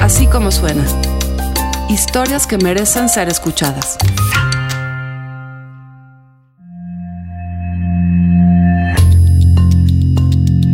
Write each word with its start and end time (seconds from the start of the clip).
Así 0.00 0.26
como 0.26 0.50
suena. 0.50 0.84
Historias 1.88 2.46
que 2.46 2.58
merecen 2.58 3.08
ser 3.08 3.28
escuchadas. 3.28 3.96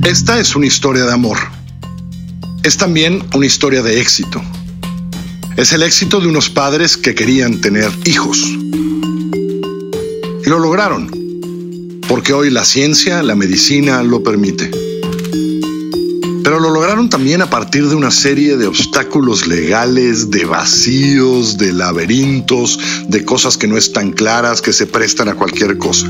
Esta 0.04 0.40
es 0.40 0.56
una 0.56 0.66
historia 0.66 1.04
de 1.04 1.12
amor. 1.12 1.38
Es 2.64 2.76
también 2.76 3.22
una 3.34 3.46
historia 3.46 3.82
de 3.82 4.00
éxito. 4.00 4.42
Es 5.56 5.72
el 5.72 5.82
éxito 5.82 6.20
de 6.20 6.26
unos 6.26 6.50
padres 6.50 6.96
que 6.96 7.14
querían 7.14 7.60
tener 7.60 7.90
hijos. 8.06 8.42
Y 10.44 10.48
lo 10.48 10.58
lograron, 10.58 12.00
porque 12.08 12.32
hoy 12.32 12.50
la 12.50 12.64
ciencia, 12.64 13.22
la 13.22 13.36
medicina 13.36 14.02
lo 14.02 14.22
permite. 14.22 14.89
Pero 16.50 16.58
lo 16.58 16.70
lograron 16.70 17.08
también 17.08 17.42
a 17.42 17.48
partir 17.48 17.86
de 17.86 17.94
una 17.94 18.10
serie 18.10 18.56
de 18.56 18.66
obstáculos 18.66 19.46
legales, 19.46 20.32
de 20.32 20.44
vacíos, 20.44 21.58
de 21.58 21.72
laberintos, 21.72 22.76
de 23.06 23.24
cosas 23.24 23.56
que 23.56 23.68
no 23.68 23.76
están 23.76 24.10
claras, 24.10 24.60
que 24.60 24.72
se 24.72 24.88
prestan 24.88 25.28
a 25.28 25.36
cualquier 25.36 25.78
cosa. 25.78 26.08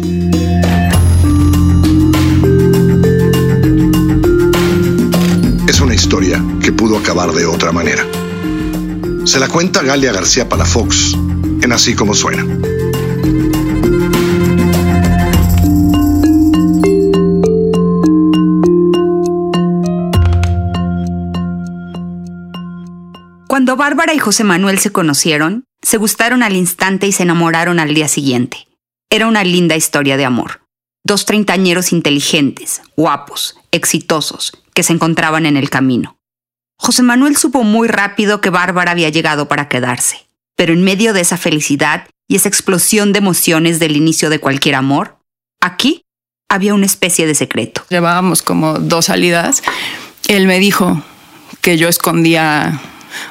Es 5.69 5.79
una 5.79 5.95
historia 5.95 6.43
que 6.63 6.73
pudo 6.73 6.97
acabar 6.97 7.33
de 7.33 7.45
otra 7.45 7.71
manera. 7.71 8.07
Se 9.27 9.39
la 9.41 9.49
cuenta 9.49 9.83
Galia 9.83 10.11
García 10.11 10.49
Palafox 10.49 11.19
en 11.61 11.71
Así 11.71 11.95
como 11.95 12.15
suena. 12.15 12.47
Bárbara 23.91 24.15
y 24.15 24.21
José 24.21 24.45
Manuel 24.45 24.79
se 24.79 24.93
conocieron, 24.93 25.65
se 25.83 25.97
gustaron 25.97 26.45
al 26.45 26.55
instante 26.55 27.09
y 27.09 27.13
se 27.13 27.25
enamoraron 27.25 27.81
al 27.81 27.93
día 27.93 28.07
siguiente. 28.07 28.69
Era 29.11 29.27
una 29.27 29.43
linda 29.43 29.75
historia 29.75 30.17
de 30.17 30.25
amor. 30.25 30.61
Dos 31.03 31.27
treintañeros 31.27 31.91
inteligentes, 31.91 32.83
guapos, 32.97 33.57
exitosos, 33.73 34.53
que 34.75 34.85
se 34.85 34.93
encontraban 34.93 35.45
en 35.45 35.57
el 35.57 35.71
camino. 35.71 36.17
José 36.77 37.03
Manuel 37.03 37.37
supo 37.37 37.65
muy 37.65 37.89
rápido 37.89 38.41
que 38.41 38.51
Bárbara 38.51 38.93
había 38.93 39.09
llegado 39.09 39.49
para 39.49 39.69
quedarse, 39.69 40.25
pero 40.55 40.73
en 40.73 40.85
medio 40.85 41.13
de 41.13 41.23
esa 41.23 41.37
felicidad 41.37 42.07
y 42.29 42.37
esa 42.37 42.49
explosión 42.49 43.13
de 43.13 43.19
emociones 43.19 43.81
del 43.81 43.97
inicio 43.97 44.31
de 44.31 44.39
cualquier 44.39 44.77
amor, 44.77 45.19
aquí 45.61 46.05
había 46.49 46.75
una 46.75 46.87
especie 46.87 47.27
de 47.27 47.35
secreto. 47.35 47.83
Llevábamos 47.89 48.43
como 48.43 48.79
dos 48.79 49.07
salidas. 49.07 49.65
Él 50.29 50.47
me 50.47 50.61
dijo 50.61 51.03
que 51.61 51.77
yo 51.77 51.89
escondía 51.89 52.81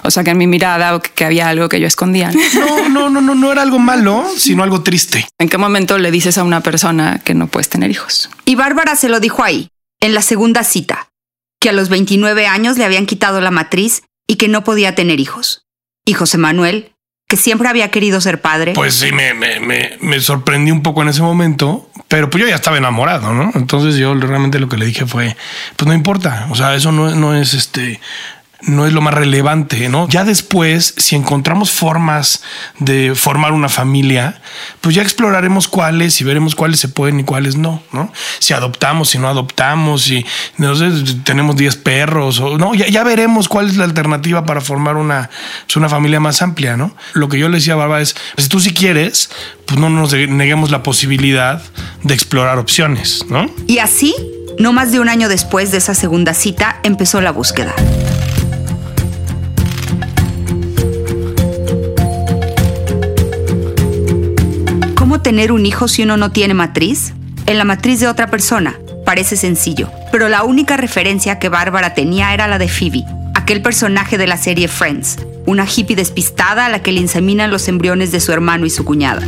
o 0.03 0.11
sea, 0.11 0.23
que 0.23 0.31
en 0.31 0.37
mi 0.37 0.47
mirada 0.47 0.99
que 0.99 1.25
había 1.25 1.49
algo 1.49 1.69
que 1.69 1.79
yo 1.79 1.87
escondía. 1.87 2.31
No, 2.53 2.89
no, 2.89 3.09
no, 3.09 3.21
no, 3.21 3.35
no 3.35 3.51
era 3.51 3.61
algo 3.61 3.79
malo, 3.79 4.25
sino 4.37 4.63
algo 4.63 4.81
triste. 4.81 5.27
¿En 5.37 5.49
qué 5.49 5.57
momento 5.57 5.97
le 5.97 6.11
dices 6.11 6.37
a 6.37 6.43
una 6.43 6.61
persona 6.61 7.21
que 7.23 7.33
no 7.33 7.47
puedes 7.47 7.69
tener 7.69 7.89
hijos? 7.91 8.29
Y 8.45 8.55
Bárbara 8.55 8.95
se 8.95 9.09
lo 9.09 9.19
dijo 9.19 9.43
ahí, 9.43 9.69
en 9.99 10.13
la 10.13 10.21
segunda 10.21 10.63
cita, 10.63 11.09
que 11.59 11.69
a 11.69 11.73
los 11.73 11.89
29 11.89 12.47
años 12.47 12.77
le 12.77 12.85
habían 12.85 13.05
quitado 13.05 13.41
la 13.41 13.51
matriz 13.51 14.03
y 14.27 14.35
que 14.35 14.47
no 14.47 14.63
podía 14.63 14.95
tener 14.95 15.19
hijos. 15.19 15.65
Y 16.05 16.13
José 16.13 16.37
Manuel, 16.37 16.93
que 17.29 17.37
siempre 17.37 17.67
había 17.67 17.91
querido 17.91 18.19
ser 18.21 18.41
padre. 18.41 18.73
Pues 18.73 18.95
sí, 18.95 19.11
me, 19.11 19.35
me, 19.35 19.59
me, 19.59 19.97
me 20.01 20.19
sorprendí 20.19 20.71
un 20.71 20.81
poco 20.81 21.03
en 21.03 21.09
ese 21.09 21.21
momento, 21.21 21.89
pero 22.07 22.29
pues 22.29 22.41
yo 22.41 22.49
ya 22.49 22.55
estaba 22.55 22.77
enamorado, 22.77 23.33
¿no? 23.33 23.51
Entonces 23.53 23.97
yo 23.97 24.15
realmente 24.15 24.59
lo 24.59 24.67
que 24.67 24.77
le 24.77 24.85
dije 24.85 25.05
fue, 25.05 25.37
pues 25.75 25.87
no 25.87 25.93
importa, 25.93 26.47
o 26.49 26.55
sea, 26.55 26.73
eso 26.73 26.91
no, 26.91 27.13
no 27.15 27.35
es 27.35 27.53
este, 27.53 27.99
no 28.61 28.85
es 28.85 28.93
lo 28.93 29.01
más 29.01 29.13
relevante, 29.13 29.87
¿no? 29.87 30.07
Ya 30.09 30.25
después, 30.25 30.93
si 30.97 31.15
encontramos 31.15 31.71
formas 31.71 32.43
de 32.79 33.15
formar 33.15 33.53
una 33.53 33.69
familia, 33.69 34.41
pues 34.81 34.95
ya 34.95 35.01
exploraremos 35.01 35.67
cuáles 35.67 36.19
y 36.19 36.25
veremos 36.25 36.55
cuáles 36.55 36.79
se 36.79 36.89
pueden 36.89 37.21
y 37.21 37.23
cuáles 37.23 37.55
no, 37.55 37.81
¿no? 37.93 38.11
Si 38.39 38.53
adoptamos, 38.53 39.09
si 39.09 39.17
no 39.17 39.29
adoptamos, 39.29 40.03
si 40.03 40.25
tenemos 41.23 41.55
10 41.55 41.75
perros 41.77 42.39
o 42.39 42.57
no, 42.57 42.75
ya, 42.75 42.87
ya, 42.87 43.03
veremos 43.03 43.47
cuál 43.47 43.67
es 43.67 43.77
la 43.77 43.85
alternativa 43.85 44.45
para 44.45 44.59
formar 44.59 44.97
una, 44.97 45.29
pues 45.65 45.77
una 45.77 45.87
familia 45.87 46.19
más 46.19 46.41
amplia, 46.41 46.75
¿no? 46.75 46.93
Lo 47.13 47.29
que 47.29 47.39
yo 47.39 47.47
le 47.47 47.57
decía 47.57 47.73
a 47.73 47.77
Barba 47.77 48.01
es, 48.01 48.15
pues, 48.35 48.43
si 48.43 48.49
tú 48.49 48.59
si 48.59 48.73
quieres, 48.73 49.29
pues 49.65 49.79
no 49.79 49.89
nos 49.89 50.11
neguemos 50.11 50.69
la 50.69 50.83
posibilidad 50.83 51.61
de 52.03 52.13
explorar 52.13 52.57
opciones, 52.57 53.25
¿no? 53.29 53.49
Y 53.67 53.79
así, 53.79 54.13
no 54.57 54.73
más 54.73 54.91
de 54.91 54.99
un 54.99 55.07
año 55.07 55.29
después 55.29 55.71
de 55.71 55.77
esa 55.77 55.95
segunda 55.95 56.33
cita, 56.33 56.81
empezó 56.83 57.21
la 57.21 57.31
búsqueda. 57.31 57.73
¿Cómo 65.19 65.35
tener 65.35 65.51
un 65.51 65.65
hijo 65.65 65.89
si 65.89 66.03
uno 66.03 66.15
no 66.15 66.31
tiene 66.31 66.53
matriz? 66.53 67.13
En 67.45 67.57
la 67.57 67.65
matriz 67.65 67.99
de 67.99 68.07
otra 68.07 68.27
persona. 68.27 68.79
Parece 69.05 69.35
sencillo, 69.35 69.91
pero 70.13 70.29
la 70.29 70.43
única 70.43 70.77
referencia 70.77 71.39
que 71.39 71.49
Bárbara 71.49 71.93
tenía 71.93 72.33
era 72.33 72.47
la 72.47 72.57
de 72.57 72.69
Phoebe, 72.69 73.03
aquel 73.35 73.61
personaje 73.61 74.17
de 74.17 74.27
la 74.27 74.37
serie 74.37 74.69
Friends, 74.69 75.17
una 75.45 75.65
hippie 75.65 75.97
despistada 75.97 76.67
a 76.67 76.69
la 76.69 76.81
que 76.81 76.93
le 76.93 77.01
inseminan 77.01 77.51
los 77.51 77.67
embriones 77.67 78.13
de 78.13 78.21
su 78.21 78.31
hermano 78.31 78.65
y 78.65 78.69
su 78.69 78.85
cuñada. 78.85 79.21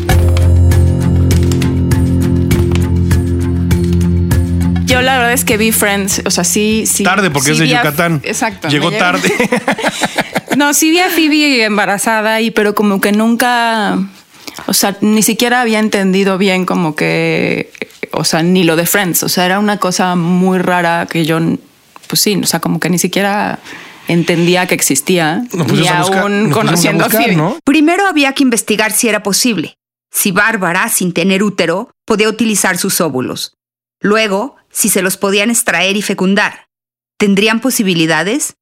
Yo 4.86 5.02
la 5.02 5.18
verdad 5.18 5.34
es 5.34 5.44
que 5.44 5.58
vi 5.58 5.74
Friends, 5.74 6.22
o 6.24 6.32
sea, 6.32 6.46
sí, 6.46 6.86
sí. 6.88 7.04
Tarde 7.04 7.30
porque 7.32 7.48
sí 7.48 7.52
es 7.52 7.60
de 7.60 7.68
Yucatán. 7.68 8.22
Exacto. 8.24 8.70
Llegó 8.70 8.92
tarde. 8.92 9.30
No, 10.58 10.74
sí 10.74 10.92
vi 10.92 11.00
a 11.00 11.10
Phoebe 11.10 11.64
embarazada 11.64 12.42
y 12.42 12.52
pero 12.52 12.76
como 12.76 13.00
que 13.00 13.12
nunca, 13.12 13.98
o 14.72 14.74
sea, 14.74 14.98
ni 15.02 15.22
siquiera 15.22 15.60
había 15.60 15.80
entendido 15.80 16.38
bien 16.38 16.66
como 16.66 16.96
que, 16.96 17.74
o 18.14 18.24
sea, 18.24 18.42
ni 18.42 18.64
lo 18.64 18.78
de 18.78 18.86
Friends, 18.86 19.22
o 19.22 19.28
sea, 19.28 19.46
era 19.46 19.60
una 19.60 19.80
cosa 19.80 20.16
muy 20.16 20.60
rara 20.60 21.08
que 21.12 21.26
yo, 21.26 21.40
pues 22.08 22.22
sí, 22.22 22.40
o 22.42 22.46
sea, 22.46 22.62
como 22.62 22.80
que 22.80 22.90
ni 22.90 22.98
siquiera 22.98 23.60
entendía 24.08 24.68
que 24.68 24.76
existía, 24.76 25.44
pusimos 25.52 25.88
a 25.90 26.02
buscar- 26.04 26.20
aún 26.22 26.52
a 26.52 26.54
conociendo 26.54 27.04
a, 27.04 27.08
buscar, 27.08 27.24
Phoebe. 27.24 27.36
¿no? 27.36 27.58
Primero 27.66 28.08
había 28.08 28.32
que 28.32 28.44
investigar 28.44 28.94
si 28.94 29.10
era 29.10 29.24
posible, 29.24 29.76
si 30.10 30.32
Bárbara, 30.32 30.88
sin 30.88 31.12
tener 31.12 31.44
útero, 31.44 31.92
podía 32.06 32.30
utilizar 32.30 32.78
sus 32.78 33.02
óvulos. 33.02 33.56
Luego, 34.00 34.56
si 34.72 34.88
se 34.88 35.02
los 35.02 35.18
podían 35.18 35.50
extraer 35.50 35.98
y 35.98 36.02
fecundar. 36.02 36.68
¿Tendrían 37.20 37.60
posibilidades? 37.60 38.54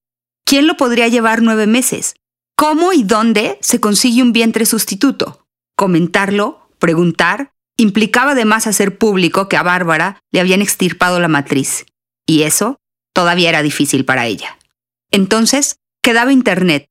¿Quién 0.43 0.65
lo 0.65 0.75
podría 0.75 1.07
llevar 1.07 1.43
nueve 1.43 1.67
meses? 1.67 2.15
¿Cómo 2.57 2.93
y 2.93 3.03
dónde 3.03 3.59
se 3.61 3.79
consigue 3.79 4.23
un 4.23 4.33
vientre 4.33 4.65
sustituto? 4.65 5.45
Comentarlo, 5.79 6.67
preguntar, 6.77 7.53
implicaba 7.77 8.31
además 8.31 8.67
hacer 8.67 8.97
público 8.97 9.47
que 9.47 9.55
a 9.55 9.63
Bárbara 9.63 10.19
le 10.29 10.41
habían 10.41 10.61
extirpado 10.61 11.21
la 11.21 11.29
matriz. 11.29 11.85
Y 12.27 12.41
eso 12.41 12.81
todavía 13.13 13.47
era 13.47 13.63
difícil 13.63 14.03
para 14.03 14.25
ella. 14.25 14.59
Entonces, 15.09 15.77
quedaba 16.03 16.33
Internet, 16.33 16.89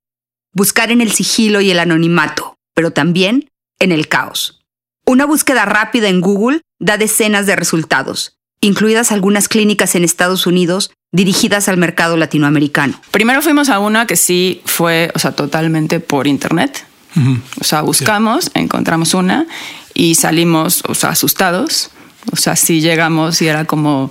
buscar 0.54 0.90
en 0.90 1.02
el 1.02 1.12
sigilo 1.12 1.60
y 1.60 1.70
el 1.70 1.80
anonimato, 1.80 2.56
pero 2.74 2.90
también 2.90 3.50
en 3.78 3.92
el 3.92 4.08
caos. 4.08 4.64
Una 5.04 5.26
búsqueda 5.26 5.66
rápida 5.66 6.08
en 6.08 6.22
Google 6.22 6.62
da 6.80 6.96
decenas 6.96 7.44
de 7.44 7.56
resultados, 7.56 8.38
incluidas 8.62 9.12
algunas 9.12 9.50
clínicas 9.50 9.96
en 9.96 10.04
Estados 10.04 10.46
Unidos 10.46 10.92
dirigidas 11.12 11.68
al 11.68 11.76
mercado 11.76 12.16
latinoamericano. 12.16 12.98
Primero 13.10 13.42
fuimos 13.42 13.68
a 13.68 13.80
una 13.80 14.06
que 14.06 14.16
sí 14.16 14.62
fue, 14.64 15.10
o 15.14 15.18
sea, 15.18 15.32
totalmente 15.32 16.00
por 16.00 16.26
internet. 16.26 16.87
O 17.60 17.64
sea, 17.64 17.82
buscamos, 17.82 18.50
encontramos 18.54 19.14
una 19.14 19.46
y 19.94 20.14
salimos, 20.14 20.82
o 20.86 20.94
sea, 20.94 21.10
asustados. 21.10 21.90
O 22.32 22.36
sea, 22.36 22.56
sí 22.56 22.80
llegamos 22.80 23.40
y 23.42 23.48
era 23.48 23.64
como, 23.64 24.10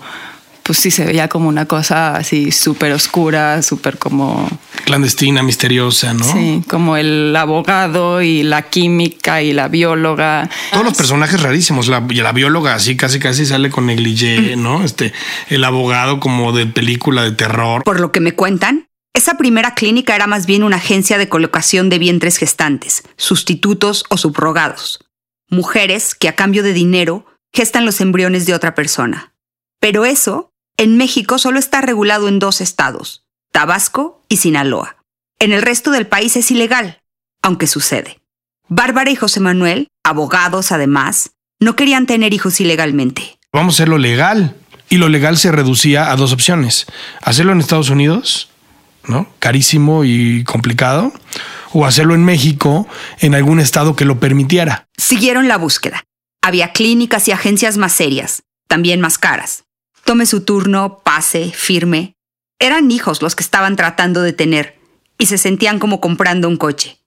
pues 0.64 0.80
sí 0.80 0.92
se 0.92 1.06
veía 1.06 1.30
como 1.30 1.48
una 1.48 1.66
cosa 1.66 2.16
así 2.16 2.52
súper 2.52 2.92
oscura, 2.92 3.62
súper 3.62 3.98
como, 3.98 4.50
Clandestina, 4.88 5.44
misteriosa, 5.44 6.14
¿no? 6.14 6.24
sí, 6.24 6.64
como 6.70 6.98
el 6.98 7.36
abogado 7.36 8.22
y 8.22 8.44
la 8.44 8.64
química 8.64 9.42
y 9.42 9.52
la 9.52 9.68
bióloga. 9.68 10.50
Todos 10.72 10.86
los 10.86 10.96
personajes 10.96 11.42
rarísimos. 11.42 11.90
La, 11.90 12.06
y 12.10 12.16
la 12.16 12.32
bióloga 12.32 12.74
así 12.74 12.96
casi 12.96 13.20
casi 13.20 13.46
sale 13.46 13.70
con 13.70 13.86
negligé, 13.86 14.56
¿no? 14.56 14.84
Este, 14.84 15.12
el 15.50 15.64
abogado 15.66 16.22
como 16.22 16.54
de 16.54 16.68
película 16.68 17.24
de 17.24 17.32
terror. 17.32 17.84
Por 17.84 18.00
lo 18.00 18.12
que 18.14 18.22
me 18.22 18.34
cuentan, 18.34 18.87
esa 19.18 19.36
primera 19.36 19.74
clínica 19.74 20.16
era 20.16 20.28
más 20.28 20.46
bien 20.46 20.62
una 20.62 20.76
agencia 20.76 21.18
de 21.18 21.28
colocación 21.28 21.90
de 21.90 21.98
vientres 21.98 22.38
gestantes, 22.38 23.02
sustitutos 23.18 24.06
o 24.10 24.18
subrogados. 24.18 25.04
Mujeres 25.50 26.14
que 26.14 26.30
a 26.30 26.36
cambio 26.36 26.62
de 26.62 26.72
dinero 26.72 27.26
gestan 27.52 27.84
los 27.84 28.00
embriones 28.00 28.46
de 28.46 28.54
otra 28.54 28.76
persona. 28.76 29.34
Pero 29.80 30.06
eso, 30.06 30.52
en 30.78 30.98
México, 30.98 31.40
solo 31.40 31.58
está 31.58 31.82
regulado 31.82 32.28
en 32.28 32.38
dos 32.38 32.62
estados, 32.62 33.26
Tabasco 33.52 34.24
y 34.30 34.38
Sinaloa. 34.38 34.98
En 35.40 35.52
el 35.52 35.64
resto 35.64 35.90
del 35.90 36.06
país 36.06 36.38
es 36.38 36.52
ilegal, 36.52 37.02
aunque 37.42 37.66
sucede. 37.66 38.20
Bárbara 38.68 39.10
y 39.10 39.16
José 39.16 39.40
Manuel, 39.40 39.88
abogados 40.04 40.72
además, 40.72 41.32
no 41.60 41.76
querían 41.76 42.06
tener 42.06 42.36
hijos 42.36 42.62
ilegalmente. 42.62 43.40
Vamos 43.52 43.74
a 43.74 43.78
hacerlo 43.78 43.98
legal. 43.98 44.56
Y 44.90 44.98
lo 44.98 45.10
legal 45.10 45.38
se 45.38 45.52
reducía 45.52 46.12
a 46.12 46.16
dos 46.16 46.32
opciones. 46.32 46.86
Hacerlo 47.22 47.52
en 47.52 47.60
Estados 47.60 47.90
Unidos, 47.90 48.50
¿no? 49.08 49.28
Carísimo 49.40 50.04
y 50.04 50.44
complicado. 50.44 51.14
O 51.74 51.86
hacerlo 51.86 52.16
en 52.16 52.24
México, 52.24 52.88
en 53.20 53.36
algún 53.36 53.60
estado 53.60 53.96
que 53.96 54.06
lo 54.06 54.20
permitiera. 54.20 54.88
Siguieron 54.98 55.48
la 55.48 55.58
búsqueda. 55.58 56.04
Había 56.42 56.72
clínicas 56.72 57.28
y 57.28 57.32
agencias 57.32 57.78
más 57.78 57.92
serias, 57.92 58.44
también 58.68 59.02
más 59.02 59.18
caras. 59.18 59.66
Tome 60.06 60.26
su 60.26 60.42
turno, 60.42 61.00
pase, 61.04 61.52
firme. 61.54 62.14
Eran 62.60 62.90
hijos 62.90 63.22
los 63.22 63.36
que 63.36 63.44
estaban 63.44 63.76
tratando 63.76 64.22
de 64.22 64.34
tener 64.34 64.80
y 65.18 65.26
se 65.26 65.38
sentían 65.38 65.80
como 65.80 66.00
comprando 66.00 66.48
un 66.48 66.58
coche. 66.58 67.00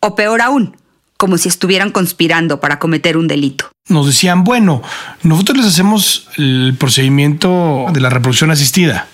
O 0.00 0.14
peor 0.14 0.42
aún, 0.42 0.76
como 1.22 1.38
si 1.38 1.48
estuvieran 1.48 1.92
conspirando 1.92 2.58
para 2.58 2.80
cometer 2.80 3.16
un 3.16 3.28
delito. 3.28 3.70
Nos 3.88 4.06
decían, 4.06 4.42
bueno, 4.42 4.82
nosotros 5.22 5.58
les 5.58 5.66
hacemos 5.68 6.26
el 6.36 6.74
procedimiento 6.76 7.86
de 7.92 8.00
la 8.00 8.10
reproducción 8.10 8.50
asistida. 8.50 9.06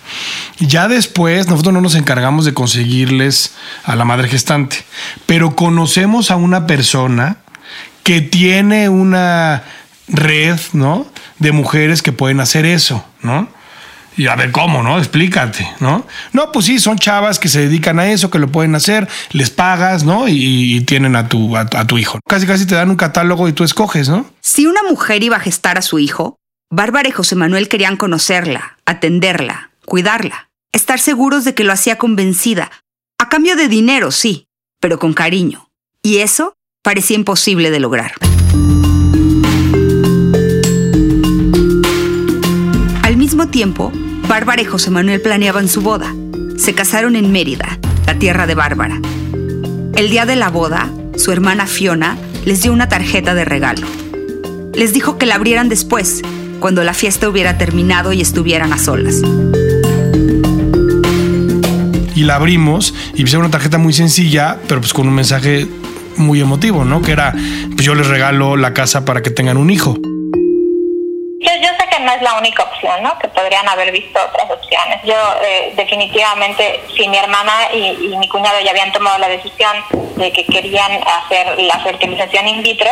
Ya 0.57 0.87
después 0.87 1.47
nosotros 1.47 1.71
no 1.71 1.81
nos 1.81 1.93
encargamos 1.93 2.45
de 2.45 2.55
conseguirles 2.55 3.53
a 3.83 3.95
la 3.95 4.05
madre 4.05 4.27
gestante, 4.27 4.77
pero 5.27 5.55
conocemos 5.55 6.31
a 6.31 6.35
una 6.35 6.65
persona 6.65 7.37
que 8.01 8.21
tiene 8.21 8.89
una 8.89 9.61
red, 10.07 10.59
¿no? 10.73 11.05
De 11.37 11.51
mujeres 11.51 12.01
que 12.01 12.11
pueden 12.11 12.39
hacer 12.39 12.65
eso, 12.65 13.05
¿no? 13.21 13.49
Y 14.19 14.27
a 14.27 14.35
ver 14.35 14.51
cómo, 14.51 14.83
¿no? 14.83 14.97
Explícate, 14.97 15.65
¿no? 15.79 16.05
No, 16.33 16.51
pues 16.51 16.65
sí, 16.65 16.77
son 16.77 16.97
chavas 16.97 17.39
que 17.39 17.47
se 17.47 17.61
dedican 17.61 17.99
a 17.99 18.11
eso, 18.11 18.29
que 18.29 18.37
lo 18.37 18.49
pueden 18.49 18.75
hacer, 18.75 19.07
les 19.31 19.49
pagas, 19.49 20.03
¿no? 20.03 20.27
Y, 20.27 20.81
tienen 20.81 21.15
a 21.15 21.29
tu, 21.29 21.55
a, 21.55 21.65
tu 21.87 21.97
hijo. 21.97 22.19
Casi, 22.27 22.45
casi 22.45 22.67
te 22.67 22.75
dan 22.75 22.89
un 22.89 22.97
catálogo 22.97 23.47
y 23.47 23.53
tú 23.53 23.63
escoges, 23.63 24.09
¿no? 24.09 24.29
Si 24.41 24.65
una 24.65 24.83
mujer 24.83 25.23
iba 25.23 25.37
a 25.37 25.39
gestar 25.39 25.77
a 25.77 25.81
su 25.81 25.99
hijo, 25.99 26.35
Bárbara 26.69 27.07
y 27.07 27.13
José 27.13 27.37
Manuel 27.37 27.69
querían 27.69 27.95
conocerla, 27.95 28.77
atenderla, 28.85 29.71
cuidarla, 29.85 30.49
estar 30.73 30.99
seguros 30.99 31.45
de 31.45 31.55
que 31.55 31.63
lo 31.63 31.71
hacía 31.71 31.97
convencida, 31.97 32.71
a 33.19 33.29
cambio 33.29 33.55
de 33.55 33.69
dinero, 33.69 34.11
sí, 34.11 34.47
pero 34.81 34.99
con 34.99 35.13
cariño. 35.13 35.69
Y 36.03 36.17
eso 36.17 36.55
parecía 36.83 37.15
imposible 37.15 37.71
de 37.71 37.79
lograr. 37.79 38.15
Al 43.01 43.15
mismo 43.15 43.47
tiempo, 43.47 43.93
Bárbara 44.29 44.61
y 44.61 44.65
José 44.65 44.91
Manuel 44.91 45.21
planeaban 45.21 45.67
su 45.67 45.81
boda. 45.81 46.13
Se 46.55 46.75
casaron 46.75 47.15
en 47.15 47.31
Mérida, 47.31 47.79
la 48.05 48.19
tierra 48.19 48.45
de 48.45 48.53
Bárbara. 48.53 49.01
El 49.95 50.11
día 50.11 50.27
de 50.27 50.35
la 50.35 50.49
boda, 50.49 50.87
su 51.17 51.31
hermana 51.31 51.65
Fiona 51.65 52.15
les 52.45 52.61
dio 52.61 52.71
una 52.71 52.87
tarjeta 52.87 53.33
de 53.33 53.43
regalo. 53.43 53.87
Les 54.75 54.93
dijo 54.93 55.17
que 55.17 55.25
la 55.25 55.33
abrieran 55.33 55.67
después, 55.67 56.21
cuando 56.59 56.83
la 56.83 56.93
fiesta 56.93 57.27
hubiera 57.27 57.57
terminado 57.57 58.13
y 58.13 58.21
estuvieran 58.21 58.71
a 58.71 58.77
solas. 58.77 59.15
Y 62.13 62.21
la 62.21 62.35
abrimos 62.35 62.93
y 63.15 63.23
puse 63.23 63.37
una 63.37 63.49
tarjeta 63.49 63.79
muy 63.79 63.93
sencilla, 63.93 64.59
pero 64.67 64.79
pues 64.79 64.93
con 64.93 65.07
un 65.07 65.15
mensaje 65.15 65.67
muy 66.17 66.39
emotivo, 66.39 66.85
¿no? 66.85 67.01
Que 67.01 67.13
era, 67.13 67.33
pues 67.71 67.83
yo 67.83 67.95
les 67.95 68.05
regalo 68.05 68.57
la 68.57 68.75
casa 68.75 69.05
para 69.05 69.23
que 69.23 69.31
tengan 69.31 69.57
un 69.57 69.71
hijo 69.71 69.97
es 72.19 72.23
la 72.23 72.37
única 72.37 72.63
opción, 72.63 73.01
¿no? 73.01 73.17
Que 73.19 73.27
podrían 73.29 73.67
haber 73.67 73.91
visto 73.91 74.19
otras 74.19 74.49
opciones. 74.51 75.01
Yo 75.03 75.15
eh, 75.41 75.73
definitivamente, 75.75 76.83
si 76.95 77.07
mi 77.07 77.17
hermana 77.17 77.73
y, 77.73 78.15
mi 78.17 78.27
cuñado 78.27 78.59
ya 78.61 78.71
habían 78.71 78.91
tomado 78.91 79.17
la 79.17 79.29
decisión 79.29 79.71
de 80.17 80.31
que 80.31 80.45
querían 80.45 80.91
hacer 81.07 81.59
la 81.59 81.79
fertilización 81.79 82.47
in 82.47 82.63
vitro, 82.63 82.89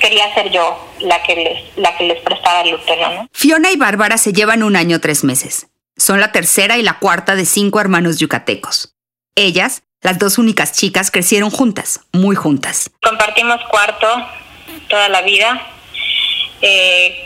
quería 0.00 0.32
ser 0.34 0.50
yo 0.50 0.78
la 1.00 1.22
que 1.22 1.34
les, 1.34 1.76
la 1.76 1.96
que 1.96 2.04
les 2.04 2.20
prestaba 2.22 2.60
el 2.60 2.74
útero, 2.74 3.10
¿no? 3.10 3.28
Fiona 3.32 3.70
y 3.70 3.76
Bárbara 3.76 4.18
se 4.18 4.32
llevan 4.32 4.62
un 4.62 4.76
año 4.76 5.00
tres 5.00 5.24
meses. 5.24 5.68
Son 5.96 6.20
la 6.20 6.32
tercera 6.32 6.76
y 6.76 6.82
la 6.82 6.98
cuarta 6.98 7.34
de 7.36 7.46
cinco 7.46 7.80
hermanos 7.80 8.18
yucatecos. 8.18 8.94
Ellas, 9.34 9.82
las 10.02 10.18
dos 10.18 10.38
únicas 10.38 10.72
chicas, 10.72 11.10
crecieron 11.10 11.50
juntas, 11.50 12.00
muy 12.12 12.36
juntas. 12.36 12.90
Compartimos 13.02 13.60
cuarto 13.70 14.06
toda 14.88 15.08
la 15.08 15.22
vida. 15.22 15.66
Eh, 16.60 17.25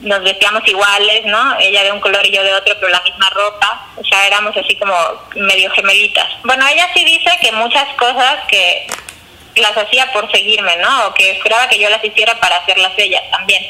nos 0.00 0.22
vestíamos 0.22 0.66
iguales, 0.66 1.24
¿no? 1.26 1.58
Ella 1.60 1.84
de 1.84 1.92
un 1.92 2.00
color 2.00 2.24
y 2.26 2.32
yo 2.32 2.42
de 2.42 2.54
otro, 2.54 2.74
pero 2.80 2.88
la 2.88 3.02
misma 3.02 3.30
ropa. 3.30 3.88
O 3.96 4.04
sea, 4.04 4.26
éramos 4.26 4.56
así 4.56 4.76
como 4.76 4.94
medio 5.36 5.70
gemelitas. 5.70 6.28
Bueno, 6.44 6.66
ella 6.66 6.88
sí 6.94 7.04
dice 7.04 7.30
que 7.40 7.52
muchas 7.52 7.88
cosas 7.94 8.38
que 8.48 8.86
las 9.56 9.76
hacía 9.76 10.12
por 10.12 10.30
seguirme, 10.30 10.76
¿no? 10.78 11.06
O 11.06 11.14
que 11.14 11.32
esperaba 11.32 11.68
que 11.68 11.78
yo 11.78 11.88
las 11.88 12.04
hiciera 12.04 12.38
para 12.40 12.56
hacerlas 12.56 12.92
ella 12.96 13.22
también. 13.30 13.62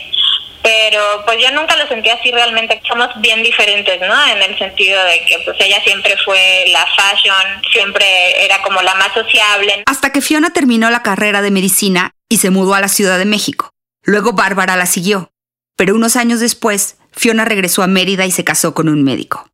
Pero 0.62 1.22
pues 1.26 1.36
yo 1.38 1.50
nunca 1.50 1.76
lo 1.76 1.86
sentí 1.88 2.08
así 2.08 2.32
realmente. 2.32 2.80
Somos 2.88 3.08
bien 3.16 3.42
diferentes, 3.42 4.00
¿no? 4.00 4.26
En 4.28 4.42
el 4.42 4.58
sentido 4.58 5.04
de 5.04 5.20
que 5.26 5.38
pues 5.44 5.56
ella 5.60 5.78
siempre 5.84 6.16
fue 6.24 6.64
la 6.72 6.86
fashion, 6.86 7.62
siempre 7.70 8.44
era 8.44 8.62
como 8.62 8.80
la 8.80 8.94
más 8.94 9.12
sociable. 9.12 9.82
Hasta 9.84 10.10
que 10.10 10.22
Fiona 10.22 10.54
terminó 10.54 10.90
la 10.90 11.02
carrera 11.02 11.42
de 11.42 11.50
medicina 11.50 12.12
y 12.30 12.38
se 12.38 12.48
mudó 12.48 12.74
a 12.74 12.80
la 12.80 12.88
Ciudad 12.88 13.18
de 13.18 13.26
México. 13.26 13.70
Luego 14.04 14.32
Bárbara 14.32 14.76
la 14.76 14.86
siguió 14.86 15.33
pero 15.76 15.94
unos 15.94 16.16
años 16.16 16.40
después, 16.40 16.96
Fiona 17.12 17.44
regresó 17.44 17.82
a 17.82 17.86
Mérida 17.86 18.26
y 18.26 18.30
se 18.30 18.44
casó 18.44 18.74
con 18.74 18.88
un 18.88 19.02
médico. 19.02 19.48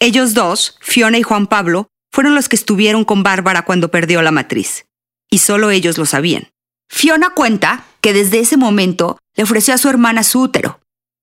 Ellos 0.00 0.34
dos, 0.34 0.78
Fiona 0.80 1.18
y 1.18 1.22
Juan 1.22 1.46
Pablo, 1.46 1.88
fueron 2.10 2.34
los 2.34 2.48
que 2.48 2.56
estuvieron 2.56 3.04
con 3.04 3.22
Bárbara 3.22 3.62
cuando 3.62 3.90
perdió 3.90 4.20
la 4.22 4.30
matriz. 4.30 4.86
Y 5.30 5.38
solo 5.38 5.70
ellos 5.70 5.96
lo 5.96 6.04
sabían. 6.04 6.50
Fiona 6.88 7.30
cuenta 7.30 7.84
que 8.02 8.12
desde 8.12 8.40
ese 8.40 8.56
momento 8.56 9.18
le 9.34 9.44
ofreció 9.44 9.72
a 9.72 9.78
su 9.78 9.88
hermana 9.88 10.24
su 10.24 10.42
útero. 10.42 10.80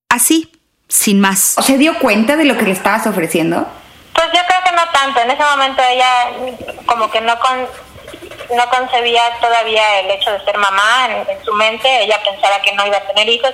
Así, 0.09 0.51
sin 0.87 1.19
más. 1.19 1.55
¿Se 1.63 1.77
dio 1.77 1.99
cuenta 1.99 2.35
de 2.35 2.45
lo 2.45 2.57
que 2.57 2.65
le 2.65 2.71
estabas 2.71 3.05
ofreciendo? 3.05 3.67
Pues 4.13 4.27
yo 4.27 4.39
creo 4.47 4.63
que 4.65 4.71
no 4.71 4.91
tanto. 4.91 5.19
En 5.19 5.29
ese 5.29 5.43
momento 5.43 5.83
ella 5.83 6.55
como 6.87 7.11
que 7.11 7.21
no, 7.21 7.35
no 7.35 8.69
concebía 8.71 9.21
todavía 9.39 9.99
el 9.99 10.09
hecho 10.09 10.31
de 10.31 10.43
ser 10.43 10.57
mamá 10.57 11.07
en, 11.09 11.29
en, 11.29 11.45
su 11.45 11.53
mente. 11.53 12.03
Ella 12.03 12.19
pensaba 12.23 12.59
que 12.63 12.73
no 12.73 12.87
iba 12.87 12.97
a 12.97 13.07
tener 13.07 13.29
hijos 13.29 13.53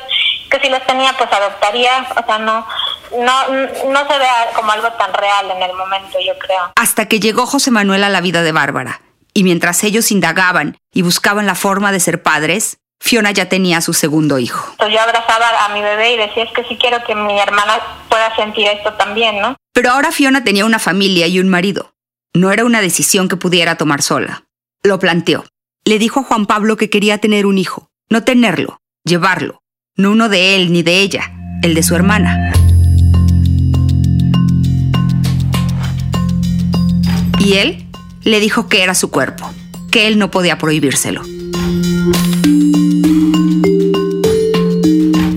que 0.56 0.66
si 0.66 0.72
los 0.72 0.86
tenía 0.86 1.14
pues 1.18 1.32
adoptaría, 1.32 2.08
o 2.16 2.26
sea, 2.26 2.38
no, 2.40 2.66
no, 3.18 3.48
no 3.92 4.00
se 4.10 4.20
ve 4.20 4.28
como 4.56 4.72
algo 4.72 4.92
tan 4.94 5.14
real 5.14 5.52
en 5.52 5.64
el 5.64 5.74
momento, 5.76 6.18
yo 6.26 6.38
creo. 6.40 6.72
Hasta 6.76 7.08
que 7.08 7.20
llegó 7.20 7.46
José 7.46 7.72
Manuel 7.72 8.04
a 8.04 8.10
la 8.10 8.22
vida 8.22 8.44
de 8.44 8.52
Bárbara, 8.52 9.02
y 9.34 9.44
mientras 9.44 9.84
ellos 9.84 10.12
indagaban 10.12 10.78
y 10.94 11.02
buscaban 11.02 11.46
la 11.46 11.56
forma 11.56 11.92
de 11.92 12.00
ser 12.00 12.24
padres, 12.24 12.78
Fiona 13.02 13.32
ya 13.32 13.50
tenía 13.50 13.82
su 13.82 13.94
segundo 13.94 14.40
hijo. 14.40 14.68
Entonces 14.72 14.96
yo 14.96 15.02
abrazaba 15.02 15.66
a 15.66 15.70
mi 15.70 15.82
bebé 15.82 16.14
y 16.14 16.18
decía, 16.18 16.44
es 16.44 16.52
que 16.54 16.64
sí 16.64 16.78
quiero 16.80 17.04
que 17.04 17.14
mi 17.14 17.38
hermana 17.40 17.74
pueda 18.10 18.34
sentir 18.36 18.68
esto 18.68 18.94
también, 18.94 19.40
¿no? 19.42 19.56
Pero 19.74 19.92
ahora 19.92 20.12
Fiona 20.12 20.44
tenía 20.44 20.66
una 20.66 20.80
familia 20.80 21.28
y 21.28 21.40
un 21.40 21.50
marido. 21.50 21.94
No 22.34 22.52
era 22.52 22.66
una 22.66 22.82
decisión 22.82 23.28
que 23.28 23.36
pudiera 23.36 23.76
tomar 23.76 24.02
sola. 24.02 24.46
Lo 24.84 25.00
planteó. 25.00 25.46
Le 25.84 26.00
dijo 26.00 26.22
a 26.22 26.24
Juan 26.24 26.46
Pablo 26.46 26.78
que 26.78 26.90
quería 26.90 27.18
tener 27.18 27.46
un 27.46 27.58
hijo, 27.58 27.90
no 28.10 28.24
tenerlo, 28.24 28.80
llevarlo, 29.04 29.62
no 29.98 30.12
uno 30.12 30.28
de 30.28 30.56
él 30.56 30.74
ni 30.74 30.84
de 30.84 31.00
ella, 31.00 31.32
el 31.62 31.74
de 31.74 31.82
su 31.82 31.96
hermana. 31.96 32.52
Y 37.40 37.54
él 37.54 37.88
le 38.24 38.40
dijo 38.42 38.68
que 38.68 38.84
era 38.84 38.94
su 38.94 39.10
cuerpo, 39.10 39.50
que 39.92 40.08
él 40.08 40.18
no 40.18 40.32
podía 40.32 40.58
prohibírselo. 40.58 41.22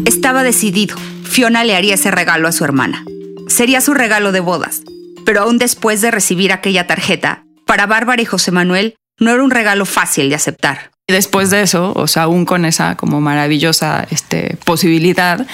Estaba 0.05 0.43
decidido, 0.43 0.97
Fiona 1.23 1.63
le 1.63 1.77
haría 1.77 1.95
ese 1.95 2.11
regalo 2.11 2.49
a 2.49 2.53
su 2.53 2.65
hermana. 2.65 3.05
Sería 3.47 3.81
su 3.81 3.95
regalo 3.95 4.33
de 4.33 4.41
bodas, 4.41 4.83
pero 5.25 5.43
aún 5.43 5.59
después 5.59 6.01
de 6.01 6.11
recibir 6.11 6.53
aquella 6.53 6.87
tarjeta, 6.87 7.45
para 7.65 7.87
Bárbara 7.87 8.23
y 8.23 8.25
José 8.25 8.51
Manuel 8.51 8.97
no 9.21 9.31
era 9.31 9.43
un 9.43 9.51
regalo 9.51 9.87
fácil 9.87 10.29
de 10.31 10.35
aceptar. 10.35 10.91
Y 11.11 11.15
después 11.15 11.49
de 11.49 11.63
eso, 11.63 11.95
o 11.97 12.07
sea, 12.07 12.25
aún 12.25 12.45
con 12.45 12.67
esa 12.67 12.95
como 12.95 13.23
maravillosa 13.23 14.07
este, 14.11 14.59
posibilidad, 14.67 15.47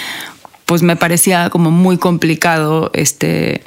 pues 0.66 0.82
me 0.82 0.96
parecía 0.96 1.49
como 1.49 1.70
muy 1.70 1.96
complicado 1.96 2.90
este, 2.92 3.62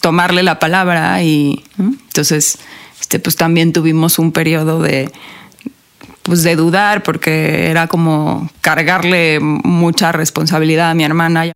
tomarle 0.00 0.42
la 0.42 0.58
palabra 0.58 1.22
y 1.22 1.62
entonces 1.78 2.58
este, 2.98 3.18
pues 3.18 3.36
también 3.36 3.74
tuvimos 3.74 4.18
un 4.18 4.32
periodo 4.32 4.80
de, 4.80 5.12
pues 6.22 6.42
de 6.42 6.56
dudar 6.56 7.02
porque 7.02 7.68
era 7.68 7.86
como 7.86 8.48
cargarle 8.62 9.38
mucha 9.38 10.12
responsabilidad 10.12 10.88
a 10.88 10.94
mi 10.94 11.04
hermana. 11.04 11.52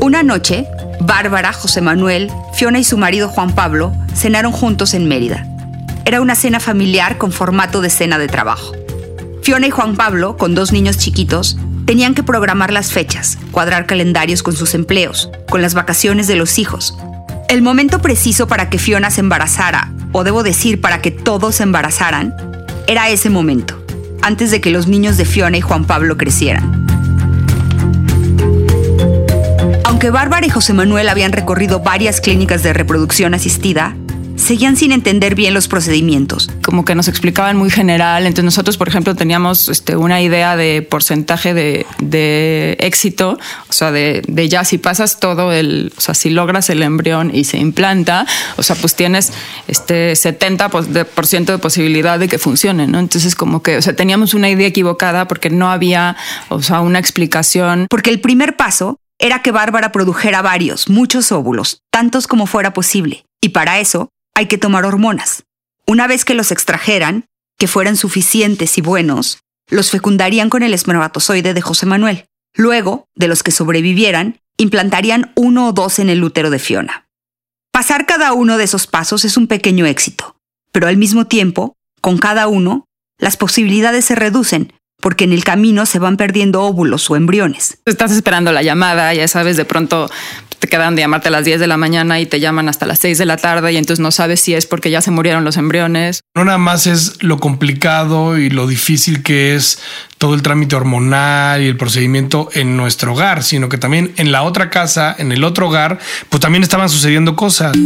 Una 0.00 0.22
noche, 0.22 0.68
Bárbara, 1.00 1.52
José 1.52 1.80
Manuel, 1.80 2.30
Fiona 2.54 2.78
y 2.78 2.84
su 2.84 2.96
marido 2.96 3.28
Juan 3.28 3.56
Pablo 3.56 3.92
cenaron 4.14 4.52
juntos 4.52 4.94
en 4.94 5.08
Mérida. 5.08 5.48
Era 6.06 6.20
una 6.20 6.36
cena 6.36 6.60
familiar 6.60 7.18
con 7.18 7.32
formato 7.32 7.80
de 7.80 7.90
cena 7.90 8.16
de 8.16 8.28
trabajo. 8.28 8.76
Fiona 9.42 9.66
y 9.66 9.70
Juan 9.70 9.96
Pablo, 9.96 10.36
con 10.36 10.54
dos 10.54 10.70
niños 10.70 10.98
chiquitos, 10.98 11.58
tenían 11.84 12.14
que 12.14 12.22
programar 12.22 12.72
las 12.72 12.92
fechas, 12.92 13.38
cuadrar 13.50 13.86
calendarios 13.86 14.44
con 14.44 14.54
sus 14.54 14.74
empleos, 14.74 15.32
con 15.50 15.62
las 15.62 15.74
vacaciones 15.74 16.28
de 16.28 16.36
los 16.36 16.60
hijos. 16.60 16.96
El 17.48 17.60
momento 17.60 18.00
preciso 18.00 18.46
para 18.46 18.70
que 18.70 18.78
Fiona 18.78 19.10
se 19.10 19.20
embarazara, 19.20 19.92
o 20.12 20.22
debo 20.22 20.44
decir 20.44 20.80
para 20.80 21.02
que 21.02 21.10
todos 21.10 21.56
se 21.56 21.64
embarazaran, 21.64 22.36
era 22.86 23.10
ese 23.10 23.28
momento, 23.28 23.84
antes 24.22 24.52
de 24.52 24.60
que 24.60 24.70
los 24.70 24.86
niños 24.86 25.16
de 25.16 25.24
Fiona 25.24 25.56
y 25.58 25.60
Juan 25.60 25.86
Pablo 25.86 26.16
crecieran. 26.16 26.86
Aunque 29.82 30.10
Bárbara 30.10 30.46
y 30.46 30.50
José 30.50 30.72
Manuel 30.72 31.08
habían 31.08 31.32
recorrido 31.32 31.80
varias 31.80 32.20
clínicas 32.20 32.62
de 32.62 32.72
reproducción 32.72 33.34
asistida, 33.34 33.96
seguían 34.36 34.76
sin 34.76 34.92
entender 34.92 35.34
bien 35.34 35.54
los 35.54 35.68
procedimientos. 35.68 36.50
Como 36.62 36.84
que 36.84 36.94
nos 36.94 37.08
explicaban 37.08 37.56
muy 37.56 37.70
general. 37.70 38.26
Entonces 38.26 38.44
nosotros, 38.44 38.76
por 38.76 38.88
ejemplo, 38.88 39.14
teníamos 39.14 39.68
este, 39.68 39.96
una 39.96 40.22
idea 40.22 40.56
de 40.56 40.82
porcentaje 40.82 41.54
de, 41.54 41.86
de 41.98 42.76
éxito, 42.80 43.38
o 43.68 43.72
sea, 43.72 43.90
de, 43.90 44.22
de, 44.28 44.48
ya 44.48 44.64
si 44.64 44.78
pasas 44.78 45.18
todo 45.18 45.52
el, 45.52 45.92
o 45.96 46.00
sea, 46.00 46.14
si 46.14 46.30
logras 46.30 46.70
el 46.70 46.82
embrión 46.82 47.30
y 47.34 47.44
se 47.44 47.58
implanta, 47.58 48.26
o 48.56 48.62
sea, 48.62 48.76
pues 48.76 48.94
tienes 48.94 49.32
este 49.68 50.12
70% 50.12 51.44
de 51.44 51.58
posibilidad 51.58 52.18
de 52.18 52.28
que 52.28 52.38
funcione, 52.38 52.86
¿no? 52.86 52.98
Entonces 52.98 53.34
como 53.34 53.62
que, 53.62 53.76
o 53.76 53.82
sea, 53.82 53.96
teníamos 53.96 54.34
una 54.34 54.48
idea 54.48 54.66
equivocada 54.66 55.26
porque 55.28 55.50
no 55.50 55.70
había, 55.70 56.16
o 56.48 56.62
sea, 56.62 56.80
una 56.80 56.98
explicación. 56.98 57.86
Porque 57.88 58.10
el 58.10 58.20
primer 58.20 58.56
paso 58.56 58.98
era 59.18 59.42
que 59.42 59.50
Bárbara 59.50 59.92
produjera 59.92 60.42
varios, 60.42 60.88
muchos 60.88 61.32
óvulos, 61.32 61.80
tantos 61.90 62.26
como 62.26 62.46
fuera 62.46 62.72
posible. 62.72 63.24
Y 63.40 63.50
para 63.50 63.78
eso 63.80 64.10
hay 64.36 64.46
que 64.48 64.58
tomar 64.58 64.84
hormonas. 64.84 65.44
Una 65.86 66.06
vez 66.06 66.26
que 66.26 66.34
los 66.34 66.52
extrajeran, 66.52 67.24
que 67.58 67.66
fueran 67.66 67.96
suficientes 67.96 68.76
y 68.76 68.82
buenos, 68.82 69.38
los 69.70 69.90
fecundarían 69.90 70.50
con 70.50 70.62
el 70.62 70.74
espermatozoide 70.74 71.54
de 71.54 71.62
José 71.62 71.86
Manuel. 71.86 72.26
Luego, 72.54 73.08
de 73.14 73.28
los 73.28 73.42
que 73.42 73.50
sobrevivieran, 73.50 74.38
implantarían 74.58 75.32
uno 75.36 75.68
o 75.68 75.72
dos 75.72 75.98
en 75.98 76.10
el 76.10 76.22
útero 76.22 76.50
de 76.50 76.58
Fiona. 76.58 77.08
Pasar 77.72 78.04
cada 78.04 78.34
uno 78.34 78.58
de 78.58 78.64
esos 78.64 78.86
pasos 78.86 79.24
es 79.24 79.38
un 79.38 79.46
pequeño 79.46 79.86
éxito, 79.86 80.36
pero 80.70 80.86
al 80.86 80.98
mismo 80.98 81.26
tiempo, 81.26 81.74
con 82.02 82.18
cada 82.18 82.46
uno, 82.46 82.84
las 83.18 83.38
posibilidades 83.38 84.04
se 84.04 84.16
reducen 84.16 84.74
porque 85.00 85.24
en 85.24 85.32
el 85.32 85.44
camino 85.44 85.86
se 85.86 85.98
van 85.98 86.16
perdiendo 86.16 86.62
óvulos 86.62 87.10
o 87.10 87.16
embriones. 87.16 87.78
Estás 87.84 88.12
esperando 88.12 88.52
la 88.52 88.62
llamada, 88.62 89.12
ya 89.14 89.28
sabes, 89.28 89.56
de 89.56 89.64
pronto 89.64 90.10
te 90.58 90.68
quedan 90.68 90.94
de 90.96 91.02
llamarte 91.02 91.28
a 91.28 91.30
las 91.30 91.44
10 91.44 91.60
de 91.60 91.66
la 91.66 91.76
mañana 91.76 92.18
y 92.20 92.26
te 92.26 92.40
llaman 92.40 92.68
hasta 92.68 92.86
las 92.86 92.98
6 93.00 93.18
de 93.18 93.26
la 93.26 93.36
tarde 93.36 93.72
y 93.72 93.76
entonces 93.76 94.02
no 94.02 94.10
sabes 94.10 94.40
si 94.40 94.54
es 94.54 94.66
porque 94.66 94.90
ya 94.90 95.00
se 95.00 95.10
murieron 95.10 95.44
los 95.44 95.56
embriones. 95.56 96.22
No 96.34 96.44
nada 96.44 96.58
más 96.58 96.86
es 96.86 97.22
lo 97.22 97.38
complicado 97.38 98.38
y 98.38 98.50
lo 98.50 98.66
difícil 98.66 99.22
que 99.22 99.54
es 99.54 99.78
todo 100.18 100.34
el 100.34 100.42
trámite 100.42 100.76
hormonal 100.76 101.62
y 101.62 101.66
el 101.66 101.76
procedimiento 101.76 102.48
en 102.54 102.76
nuestro 102.76 103.12
hogar, 103.12 103.42
sino 103.42 103.68
que 103.68 103.78
también 103.78 104.12
en 104.16 104.32
la 104.32 104.42
otra 104.42 104.70
casa, 104.70 105.14
en 105.18 105.30
el 105.32 105.44
otro 105.44 105.68
hogar, 105.68 105.98
pues 106.30 106.40
también 106.40 106.62
estaban 106.62 106.88
sucediendo 106.88 107.36
cosas. 107.36 107.76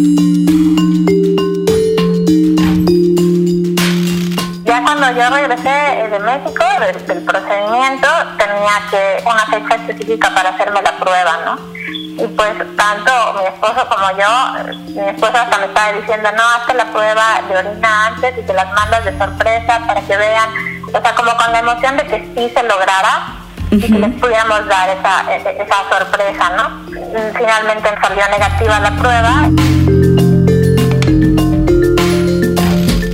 Cuando 5.11 5.23
yo 5.23 5.37
regresé 5.37 6.09
de 6.09 6.19
México, 6.21 6.65
del, 6.79 7.07
del 7.07 7.25
procedimiento, 7.25 8.09
tenía 8.39 8.81
que 8.91 9.23
una 9.27 9.47
fecha 9.47 9.75
específica 9.75 10.31
para 10.35 10.51
hacerme 10.51 10.81
la 10.83 10.93
prueba, 10.99 11.39
¿no? 11.45 11.81
y 11.91 12.27
pues 12.37 12.53
tanto 12.77 13.13
mi 13.41 13.47
esposo 13.47 13.89
como 13.89 14.11
yo, 14.11 14.75
mi 14.89 15.09
esposo 15.09 15.33
hasta 15.37 15.59
me 15.59 15.67
estaba 15.67 15.93
diciendo, 15.93 16.29
no, 16.37 16.43
hazte 16.43 16.75
la 16.75 16.85
prueba 16.93 17.41
de 17.49 17.57
orina 17.57 18.07
antes 18.07 18.39
y 18.39 18.43
te 18.43 18.53
las 18.53 18.73
mandas 18.73 19.05
de 19.05 19.19
sorpresa 19.19 19.81
para 19.87 20.01
que 20.03 20.17
vean, 20.17 20.51
o 20.87 20.91
sea, 20.91 21.15
como 21.15 21.37
con 21.37 21.53
la 21.53 21.59
emoción 21.61 21.97
de 21.97 22.07
que 22.07 22.33
sí 22.37 22.53
se 22.55 22.63
lograra 22.63 23.41
y 23.71 23.81
que 23.81 23.89
les 23.89 24.21
pudiéramos 24.21 24.67
dar 24.67 24.91
esa, 24.91 25.35
esa 25.35 25.77
sorpresa, 25.91 26.51
¿no? 26.57 27.33
Finalmente 27.37 27.89
salió 28.03 28.29
negativa 28.29 28.81
la 28.81 28.91
prueba. 28.91 29.80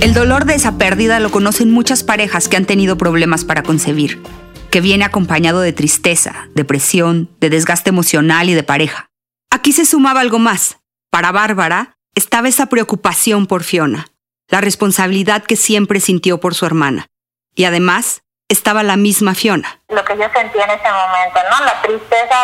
El 0.07 0.13
dolor 0.13 0.45
de 0.45 0.55
esa 0.55 0.77
pérdida 0.77 1.19
lo 1.19 1.31
conocen 1.31 1.69
muchas 1.69 2.01
parejas 2.01 2.47
que 2.47 2.55
han 2.55 2.63
tenido 2.63 2.97
problemas 2.97 3.43
para 3.43 3.61
concebir 3.61 4.23
que 4.71 4.79
viene 4.79 5.03
acompañado 5.03 5.59
de 5.59 5.73
tristeza, 5.73 6.47
depresión, 6.55 7.29
de 7.41 7.49
desgaste 7.49 7.89
emocional 7.89 8.47
y 8.47 8.53
de 8.53 8.63
pareja. 8.63 9.09
Aquí 9.51 9.73
se 9.73 9.83
sumaba 9.83 10.21
algo 10.21 10.39
más. 10.39 10.77
Para 11.11 11.33
Bárbara 11.33 11.97
estaba 12.15 12.47
esa 12.47 12.67
preocupación 12.67 13.47
por 13.47 13.65
Fiona, 13.65 14.07
la 14.47 14.61
responsabilidad 14.61 15.43
que 15.43 15.57
siempre 15.57 15.99
sintió 15.99 16.39
por 16.39 16.55
su 16.55 16.65
hermana. 16.65 17.07
Y 17.53 17.65
además 17.65 18.21
estaba 18.47 18.83
la 18.83 18.95
misma 18.95 19.35
Fiona. 19.35 19.81
Lo 19.89 20.05
que 20.05 20.17
yo 20.17 20.29
sentía 20.33 20.63
en 20.63 20.71
ese 20.71 20.89
momento, 20.89 21.39
¿no? 21.51 21.65
La 21.65 21.81
tristeza 21.81 22.35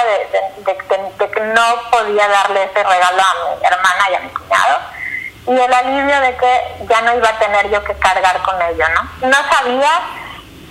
de, 0.65 1.29
que 1.31 1.41
no 1.53 1.63
podía 1.89 2.27
darle 2.27 2.65
ese 2.65 2.83
regalo 2.83 3.21
a 3.21 3.57
mi 3.57 3.65
hermana 3.65 4.11
y 4.11 4.15
a 4.15 4.19
mi 4.19 4.29
cuñado. 4.33 5.02
Y 5.47 5.51
el 5.51 5.73
alivio 5.73 6.19
de 6.21 6.37
que 6.37 6.85
ya 6.89 7.01
no 7.01 7.17
iba 7.17 7.29
a 7.29 7.39
tener 7.39 7.69
yo 7.69 7.83
que 7.83 7.93
cargar 7.95 8.41
con 8.43 8.55
ello, 8.61 8.85
¿no? 8.95 9.27
No 9.27 9.37
sabía 9.51 9.89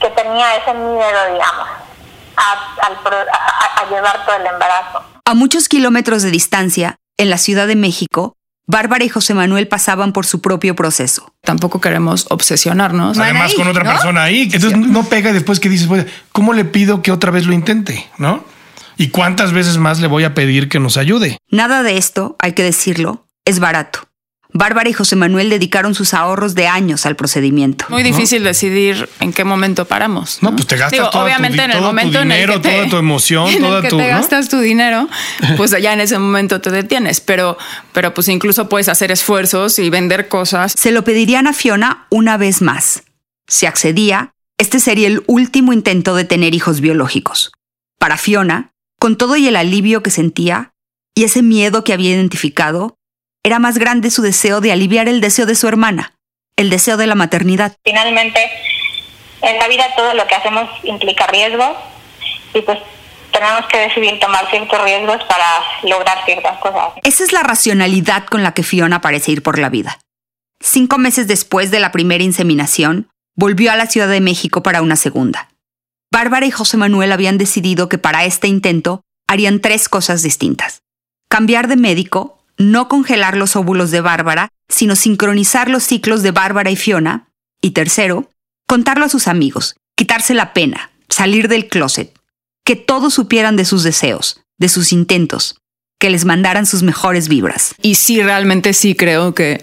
que 0.00 0.08
tenía 0.10 0.56
ese 0.56 0.72
miedo, 0.74 1.32
digamos, 1.32 1.68
a, 2.36 3.90
llevar 3.90 4.24
todo 4.24 4.36
el 4.36 4.46
embarazo. 4.46 5.04
A 5.24 5.34
muchos 5.34 5.68
kilómetros 5.68 6.22
de 6.22 6.30
distancia, 6.30 6.96
en 7.18 7.30
la 7.30 7.38
Ciudad 7.38 7.66
de 7.66 7.76
México, 7.76 8.34
Bárbara 8.66 9.04
y 9.04 9.08
José 9.08 9.34
Manuel 9.34 9.68
pasaban 9.68 10.12
por 10.12 10.24
su 10.24 10.40
propio 10.40 10.74
proceso. 10.74 11.34
Tampoco 11.42 11.80
queremos 11.80 12.26
obsesionarnos. 12.30 13.18
Además, 13.18 13.54
con 13.54 13.68
otra 13.68 13.84
persona 13.84 14.24
ahí. 14.24 14.48
Entonces 14.52 14.76
no 14.76 15.04
pega 15.04 15.30
y 15.30 15.32
después 15.34 15.60
que 15.60 15.68
dices, 15.68 15.88
¿cómo 16.32 16.54
le 16.54 16.64
pido 16.64 17.02
que 17.02 17.12
otra 17.12 17.30
vez 17.30 17.44
lo 17.44 17.52
intente? 17.52 18.08
¿No? 18.18 18.44
¿Y 18.96 19.08
cuántas 19.08 19.52
veces 19.52 19.78
más 19.78 20.00
le 20.00 20.06
voy 20.06 20.24
a 20.24 20.34
pedir 20.34 20.68
que 20.68 20.78
nos 20.78 20.96
ayude? 20.96 21.38
Nada 21.50 21.82
de 21.82 21.98
esto, 21.98 22.36
hay 22.38 22.52
que 22.52 22.62
decirlo, 22.62 23.26
es 23.44 23.58
barato. 23.58 24.00
Bárbara 24.54 24.88
y 24.90 24.92
José 24.92 25.16
Manuel 25.16 25.48
dedicaron 25.48 25.94
sus 25.94 26.12
ahorros 26.12 26.54
de 26.54 26.66
años 26.66 27.06
al 27.06 27.16
procedimiento. 27.16 27.86
Muy 27.88 28.02
difícil 28.02 28.44
decidir 28.44 29.08
en 29.20 29.32
qué 29.32 29.44
momento 29.44 29.86
paramos. 29.86 30.38
No, 30.42 30.54
pues 30.54 30.66
te 30.66 30.76
gastas 30.76 31.10
todo 31.10 31.24
obviamente 31.24 31.58
tu, 31.58 31.64
en 31.64 31.70
el 31.70 31.80
momento 31.80 32.22
dinero, 32.22 32.54
en 32.54 32.58
el 32.58 32.62
que 32.62 32.70
toda 32.70 32.88
tu 32.88 32.96
emoción, 32.98 33.48
en 33.48 33.60
toda 33.60 33.78
el 33.78 33.82
que 33.82 33.88
tu, 33.88 33.96
te 33.96 34.02
¿no? 34.02 34.08
gastas 34.08 34.48
tu 34.48 34.58
dinero, 34.58 35.08
pues 35.56 35.70
ya 35.70 35.92
en 35.92 36.00
ese 36.00 36.18
momento 36.18 36.60
te 36.60 36.70
detienes. 36.70 37.20
Pero, 37.20 37.56
pero 37.92 38.12
pues 38.12 38.28
incluso 38.28 38.68
puedes 38.68 38.88
hacer 38.88 39.10
esfuerzos 39.10 39.78
y 39.78 39.88
vender 39.88 40.28
cosas. 40.28 40.74
Se 40.76 40.92
lo 40.92 41.02
pedirían 41.02 41.46
a 41.46 41.52
Fiona 41.52 42.06
una 42.10 42.36
vez 42.36 42.60
más. 42.60 43.04
Si 43.48 43.66
accedía, 43.66 44.32
este 44.58 44.80
sería 44.80 45.08
el 45.08 45.22
último 45.26 45.72
intento 45.72 46.14
de 46.14 46.24
tener 46.24 46.54
hijos 46.54 46.80
biológicos. 46.80 47.52
Para 47.98 48.18
Fiona, 48.18 48.72
con 49.00 49.16
todo 49.16 49.36
y 49.36 49.48
el 49.48 49.56
alivio 49.56 50.02
que 50.02 50.10
sentía 50.10 50.72
y 51.14 51.24
ese 51.24 51.42
miedo 51.42 51.84
que 51.84 51.92
había 51.92 52.10
identificado, 52.10 52.96
era 53.42 53.58
más 53.58 53.78
grande 53.78 54.10
su 54.10 54.22
deseo 54.22 54.60
de 54.60 54.72
aliviar 54.72 55.08
el 55.08 55.20
deseo 55.20 55.46
de 55.46 55.54
su 55.54 55.68
hermana, 55.68 56.14
el 56.56 56.70
deseo 56.70 56.96
de 56.96 57.06
la 57.06 57.14
maternidad. 57.14 57.76
Finalmente, 57.84 58.40
en 59.42 59.58
la 59.58 59.68
vida 59.68 59.84
todo 59.96 60.14
lo 60.14 60.26
que 60.26 60.34
hacemos 60.34 60.70
implica 60.84 61.26
riesgo 61.26 61.76
y 62.54 62.60
pues 62.62 62.78
tenemos 63.32 63.66
que 63.66 63.78
decidir 63.78 64.20
tomar 64.20 64.48
ciertos 64.50 64.82
riesgos 64.82 65.22
para 65.24 65.62
lograr 65.82 66.24
ciertas 66.24 66.58
cosas. 66.58 66.92
Esa 67.02 67.24
es 67.24 67.32
la 67.32 67.42
racionalidad 67.42 68.26
con 68.26 68.42
la 68.42 68.52
que 68.52 68.62
Fiona 68.62 69.00
parece 69.00 69.32
ir 69.32 69.42
por 69.42 69.58
la 69.58 69.70
vida. 69.70 69.98
Cinco 70.60 70.98
meses 70.98 71.26
después 71.26 71.70
de 71.70 71.80
la 71.80 71.90
primera 71.90 72.22
inseminación, 72.22 73.08
volvió 73.34 73.72
a 73.72 73.76
la 73.76 73.86
Ciudad 73.86 74.08
de 74.08 74.20
México 74.20 74.62
para 74.62 74.82
una 74.82 74.96
segunda. 74.96 75.48
Bárbara 76.12 76.46
y 76.46 76.50
José 76.50 76.76
Manuel 76.76 77.10
habían 77.10 77.38
decidido 77.38 77.88
que 77.88 77.98
para 77.98 78.24
este 78.24 78.46
intento 78.46 79.00
harían 79.26 79.60
tres 79.60 79.88
cosas 79.88 80.22
distintas. 80.22 80.82
Cambiar 81.28 81.66
de 81.66 81.76
médico, 81.76 82.41
no 82.58 82.88
congelar 82.88 83.36
los 83.36 83.56
óvulos 83.56 83.90
de 83.90 84.00
Bárbara, 84.00 84.48
sino 84.68 84.96
sincronizar 84.96 85.68
los 85.68 85.84
ciclos 85.84 86.22
de 86.22 86.30
Bárbara 86.30 86.70
y 86.70 86.76
Fiona. 86.76 87.28
Y 87.60 87.70
tercero, 87.72 88.30
contarlo 88.66 89.04
a 89.04 89.08
sus 89.08 89.28
amigos, 89.28 89.76
quitarse 89.96 90.34
la 90.34 90.52
pena, 90.52 90.90
salir 91.08 91.48
del 91.48 91.68
closet, 91.68 92.12
que 92.64 92.76
todos 92.76 93.14
supieran 93.14 93.56
de 93.56 93.64
sus 93.64 93.82
deseos, 93.82 94.40
de 94.58 94.68
sus 94.68 94.92
intentos, 94.92 95.56
que 95.98 96.10
les 96.10 96.24
mandaran 96.24 96.66
sus 96.66 96.82
mejores 96.82 97.28
vibras. 97.28 97.74
Y 97.82 97.96
sí, 97.96 98.22
realmente 98.22 98.72
sí 98.72 98.94
creo 98.94 99.34
que, 99.34 99.62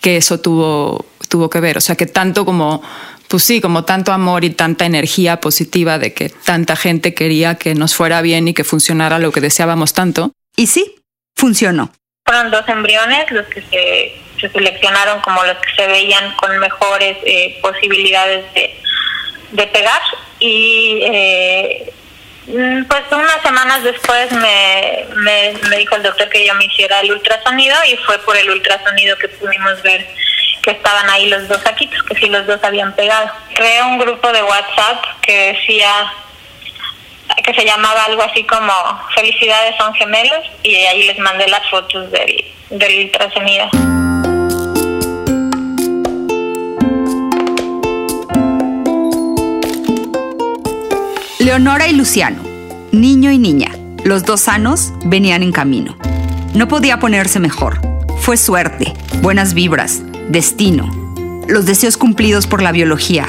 que 0.00 0.16
eso 0.16 0.40
tuvo, 0.40 1.06
tuvo 1.28 1.50
que 1.50 1.60
ver. 1.60 1.76
O 1.78 1.80
sea, 1.80 1.96
que 1.96 2.06
tanto 2.06 2.44
como, 2.44 2.82
pues 3.28 3.44
sí, 3.44 3.60
como 3.60 3.84
tanto 3.84 4.12
amor 4.12 4.44
y 4.44 4.50
tanta 4.50 4.86
energía 4.86 5.40
positiva 5.40 5.98
de 5.98 6.14
que 6.14 6.30
tanta 6.30 6.74
gente 6.74 7.14
quería 7.14 7.56
que 7.56 7.74
nos 7.74 7.94
fuera 7.94 8.22
bien 8.22 8.48
y 8.48 8.54
que 8.54 8.64
funcionara 8.64 9.18
lo 9.18 9.30
que 9.30 9.40
deseábamos 9.40 9.92
tanto. 9.92 10.32
Y 10.56 10.66
sí, 10.66 10.96
funcionó 11.36 11.92
fueron 12.28 12.50
dos 12.50 12.68
embriones 12.68 13.30
los 13.30 13.46
que 13.46 13.62
se, 13.62 14.20
se, 14.38 14.50
seleccionaron 14.50 15.18
como 15.22 15.42
los 15.44 15.56
que 15.56 15.74
se 15.74 15.86
veían 15.86 16.36
con 16.36 16.58
mejores 16.58 17.16
eh, 17.24 17.58
posibilidades 17.62 18.52
de, 18.52 18.78
de, 19.52 19.66
pegar 19.68 20.02
y 20.38 21.00
eh, 21.04 21.92
pues 22.46 23.02
unas 23.12 23.40
semanas 23.42 23.82
después 23.82 24.30
me, 24.32 25.06
me, 25.16 25.54
me, 25.70 25.78
dijo 25.78 25.96
el 25.96 26.02
doctor 26.02 26.28
que 26.28 26.46
yo 26.46 26.54
me 26.56 26.66
hiciera 26.66 27.00
el 27.00 27.12
ultrasonido 27.12 27.76
y 27.90 27.96
fue 27.96 28.18
por 28.18 28.36
el 28.36 28.50
ultrasonido 28.50 29.16
que 29.16 29.28
pudimos 29.28 29.80
ver 29.80 30.06
que 30.62 30.72
estaban 30.72 31.08
ahí 31.08 31.30
los 31.30 31.48
dos 31.48 31.62
saquitos, 31.62 32.02
que 32.02 32.14
sí 32.16 32.28
los 32.28 32.46
dos 32.46 32.62
habían 32.62 32.94
pegado. 32.94 33.30
Creé 33.54 33.82
un 33.84 33.98
grupo 33.98 34.30
de 34.32 34.42
WhatsApp 34.42 35.02
que 35.22 35.54
decía 35.54 36.12
que 37.44 37.54
se 37.54 37.64
llamaba 37.64 38.04
algo 38.04 38.22
así 38.22 38.44
como 38.44 38.72
Felicidades 39.14 39.76
son 39.76 39.94
gemelos 39.94 40.44
y 40.62 40.74
ahí 40.74 41.06
les 41.06 41.18
mandé 41.18 41.48
las 41.48 41.68
fotos 41.70 42.10
del, 42.10 42.44
del 42.70 43.04
ultrasonido. 43.06 43.68
Leonora 51.38 51.88
y 51.88 51.94
Luciano, 51.94 52.42
niño 52.92 53.30
y 53.30 53.38
niña, 53.38 53.70
Los 54.04 54.24
dos 54.24 54.42
sanos 54.42 54.92
venían 55.04 55.42
en 55.42 55.52
camino. 55.52 55.96
No 56.54 56.68
podía 56.68 56.98
ponerse 56.98 57.40
mejor. 57.40 57.80
Fue 58.20 58.36
suerte, 58.36 58.92
buenas 59.22 59.54
vibras, 59.54 60.02
destino, 60.28 60.90
los 61.48 61.64
deseos 61.64 61.96
cumplidos 61.96 62.46
por 62.46 62.60
la 62.60 62.72
biología, 62.72 63.26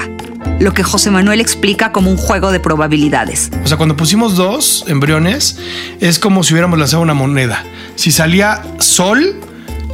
lo 0.60 0.74
que 0.74 0.82
José 0.84 1.10
Manuel 1.10 1.40
explica 1.40 1.90
como 1.90 2.10
un 2.10 2.18
juego 2.18 2.52
de 2.52 2.60
probabilidades. 2.60 3.50
O 3.64 3.66
sea, 3.66 3.78
cuando 3.78 3.96
pusimos 3.96 4.36
dos 4.36 4.84
embriones, 4.86 5.58
es 6.00 6.18
como 6.18 6.44
si 6.44 6.52
hubiéramos 6.52 6.78
lanzado 6.78 7.02
una 7.02 7.14
moneda. 7.14 7.64
Si 7.96 8.12
salía 8.12 8.62
sol, 8.78 9.40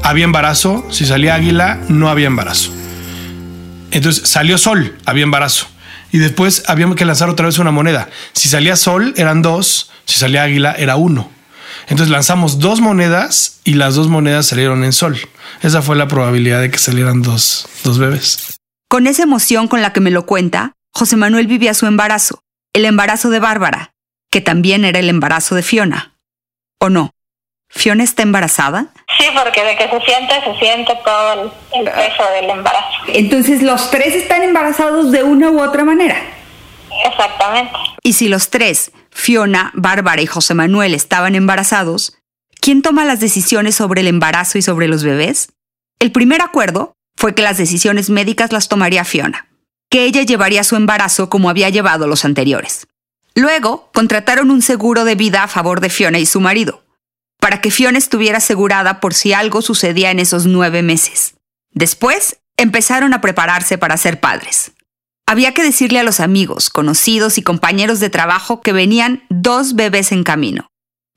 había 0.02 0.24
embarazo. 0.24 0.84
Si 0.90 1.06
salía 1.06 1.36
águila, 1.36 1.78
no 1.88 2.10
había 2.10 2.26
embarazo. 2.26 2.72
Entonces 3.92 4.28
salió 4.28 4.58
sol, 4.58 4.96
había 5.04 5.22
embarazo. 5.22 5.68
Y 6.10 6.18
después 6.18 6.64
habíamos 6.66 6.96
que 6.96 7.04
lanzar 7.04 7.30
otra 7.30 7.46
vez 7.46 7.58
una 7.58 7.70
moneda. 7.70 8.08
Si 8.32 8.48
salía 8.48 8.74
sol, 8.74 9.14
eran 9.16 9.42
dos. 9.42 9.90
Si 10.04 10.18
salía 10.18 10.42
águila, 10.42 10.74
era 10.76 10.96
uno. 10.96 11.30
Entonces 11.88 12.10
lanzamos 12.10 12.58
dos 12.58 12.80
monedas 12.80 13.60
y 13.62 13.74
las 13.74 13.94
dos 13.94 14.08
monedas 14.08 14.46
salieron 14.46 14.82
en 14.82 14.92
sol. 14.92 15.16
Esa 15.62 15.80
fue 15.80 15.94
la 15.94 16.08
probabilidad 16.08 16.60
de 16.60 16.70
que 16.70 16.78
salieran 16.78 17.22
dos, 17.22 17.68
dos 17.84 17.98
bebés. 17.98 18.58
Con 18.88 19.06
esa 19.06 19.24
emoción 19.24 19.66
con 19.66 19.82
la 19.82 19.92
que 19.92 20.00
me 20.00 20.12
lo 20.12 20.26
cuenta, 20.26 20.74
José 20.94 21.16
Manuel 21.16 21.48
vivía 21.48 21.74
su 21.74 21.86
embarazo, 21.86 22.40
el 22.72 22.84
embarazo 22.84 23.30
de 23.30 23.40
Bárbara, 23.40 23.92
que 24.30 24.40
también 24.40 24.84
era 24.84 25.00
el 25.00 25.08
embarazo 25.08 25.56
de 25.56 25.62
Fiona. 25.62 26.14
¿O 26.80 26.88
no? 26.88 27.10
¿Fiona 27.68 28.04
está 28.04 28.22
embarazada? 28.22 28.92
Sí, 29.18 29.26
porque 29.34 29.64
de 29.64 29.76
que 29.76 29.90
se 29.90 30.00
siente, 30.02 30.34
se 30.44 30.58
siente 30.58 30.92
todo 31.04 31.32
el, 31.32 31.50
el 31.80 31.84
peso 31.92 32.22
del 32.32 32.50
embarazo. 32.50 32.86
Entonces 33.08 33.60
los 33.60 33.90
tres 33.90 34.14
están 34.14 34.42
embarazados 34.42 35.10
de 35.10 35.24
una 35.24 35.50
u 35.50 35.60
otra 35.60 35.84
manera. 35.84 36.16
Exactamente. 37.04 37.72
Y 38.04 38.12
si 38.12 38.28
los 38.28 38.50
tres, 38.50 38.92
Fiona, 39.10 39.72
Bárbara 39.74 40.22
y 40.22 40.26
José 40.26 40.54
Manuel, 40.54 40.94
estaban 40.94 41.34
embarazados, 41.34 42.16
¿quién 42.60 42.82
toma 42.82 43.04
las 43.04 43.18
decisiones 43.18 43.74
sobre 43.74 44.02
el 44.02 44.06
embarazo 44.06 44.58
y 44.58 44.62
sobre 44.62 44.86
los 44.86 45.02
bebés? 45.02 45.48
El 45.98 46.12
primer 46.12 46.40
acuerdo 46.40 46.95
fue 47.16 47.34
que 47.34 47.42
las 47.42 47.58
decisiones 47.58 48.10
médicas 48.10 48.52
las 48.52 48.68
tomaría 48.68 49.04
Fiona, 49.04 49.48
que 49.90 50.04
ella 50.04 50.22
llevaría 50.22 50.64
su 50.64 50.76
embarazo 50.76 51.28
como 51.28 51.50
había 51.50 51.70
llevado 51.70 52.06
los 52.06 52.24
anteriores. 52.24 52.86
Luego, 53.34 53.90
contrataron 53.92 54.50
un 54.50 54.62
seguro 54.62 55.04
de 55.04 55.14
vida 55.14 55.42
a 55.42 55.48
favor 55.48 55.80
de 55.80 55.90
Fiona 55.90 56.18
y 56.18 56.26
su 56.26 56.40
marido, 56.40 56.84
para 57.38 57.60
que 57.60 57.70
Fiona 57.70 57.98
estuviera 57.98 58.38
asegurada 58.38 59.00
por 59.00 59.14
si 59.14 59.32
algo 59.32 59.62
sucedía 59.62 60.10
en 60.10 60.18
esos 60.18 60.46
nueve 60.46 60.82
meses. 60.82 61.34
Después, 61.72 62.38
empezaron 62.56 63.12
a 63.12 63.20
prepararse 63.20 63.76
para 63.78 63.96
ser 63.96 64.20
padres. 64.20 64.72
Había 65.26 65.52
que 65.52 65.62
decirle 65.62 65.98
a 65.98 66.04
los 66.04 66.20
amigos, 66.20 66.70
conocidos 66.70 67.36
y 67.36 67.42
compañeros 67.42 68.00
de 68.00 68.10
trabajo 68.10 68.62
que 68.62 68.72
venían 68.72 69.24
dos 69.28 69.74
bebés 69.74 70.12
en 70.12 70.22
camino. 70.22 70.68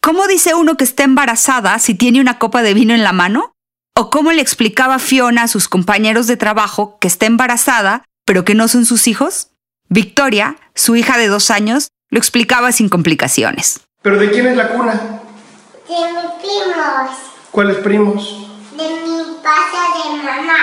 ¿Cómo 0.01 0.27
dice 0.27 0.55
uno 0.55 0.77
que 0.77 0.83
está 0.83 1.03
embarazada 1.03 1.77
si 1.79 1.93
tiene 1.93 2.19
una 2.19 2.39
copa 2.39 2.63
de 2.63 2.73
vino 2.73 2.93
en 2.93 3.03
la 3.03 3.13
mano? 3.13 3.53
¿O 3.99 4.09
cómo 4.09 4.31
le 4.31 4.41
explicaba 4.41 4.97
Fiona 4.97 5.43
a 5.43 5.47
sus 5.49 5.67
compañeros 5.67 6.25
de 6.25 6.37
trabajo 6.37 6.97
que 7.01 7.07
está 7.09 7.25
embarazada, 7.25 8.05
pero 8.25 8.45
que 8.45 8.55
no 8.55 8.69
son 8.69 8.85
sus 8.85 9.09
hijos? 9.09 9.49
Victoria, 9.89 10.55
su 10.73 10.95
hija 10.95 11.17
de 11.17 11.27
dos 11.27 11.51
años, 11.51 11.89
lo 12.09 12.17
explicaba 12.17 12.71
sin 12.71 12.87
complicaciones. 12.87 13.81
¿Pero 14.01 14.17
de 14.17 14.31
quién 14.31 14.47
es 14.47 14.55
la 14.55 14.69
cuna? 14.69 14.93
De 14.93 15.95
mis 16.13 16.31
primos, 16.39 17.09
¿Cuáles 17.51 17.75
primos? 17.79 18.47
de 18.77 18.83
mi 18.87 19.35
casa 19.43 19.81
de 19.97 20.23
mamá. 20.23 20.57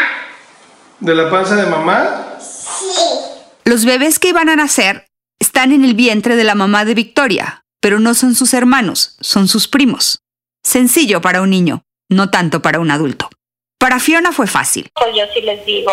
¿De 1.00 1.14
la 1.14 1.30
panza 1.30 1.56
de 1.56 1.66
mamá? 1.66 2.38
Sí, 2.40 3.02
Los 3.66 3.84
bebés 3.84 4.18
que 4.18 4.30
iban 4.30 4.48
a 4.48 4.56
nacer 4.56 5.08
están 5.38 5.72
en 5.72 5.84
el 5.84 5.92
vientre 5.92 6.36
de 6.36 6.44
la 6.44 6.54
mamá 6.54 6.86
de 6.86 6.94
Victoria, 6.94 7.66
pero 7.82 8.00
no 8.00 8.14
son 8.14 8.34
sus 8.34 8.54
hermanos, 8.54 9.14
son 9.20 9.46
sus 9.46 9.68
primos. 9.68 10.20
Sencillo 10.64 11.20
para 11.20 11.42
un 11.42 11.50
niño, 11.50 11.82
no 12.08 12.30
tanto 12.30 12.62
para 12.62 12.80
un 12.80 12.90
adulto. 12.90 13.28
Para 13.78 14.00
Fiona 14.00 14.32
fue 14.32 14.46
fácil. 14.46 14.88
Pues 14.94 15.14
yo 15.14 15.24
sí 15.34 15.42
les 15.42 15.64
digo, 15.66 15.92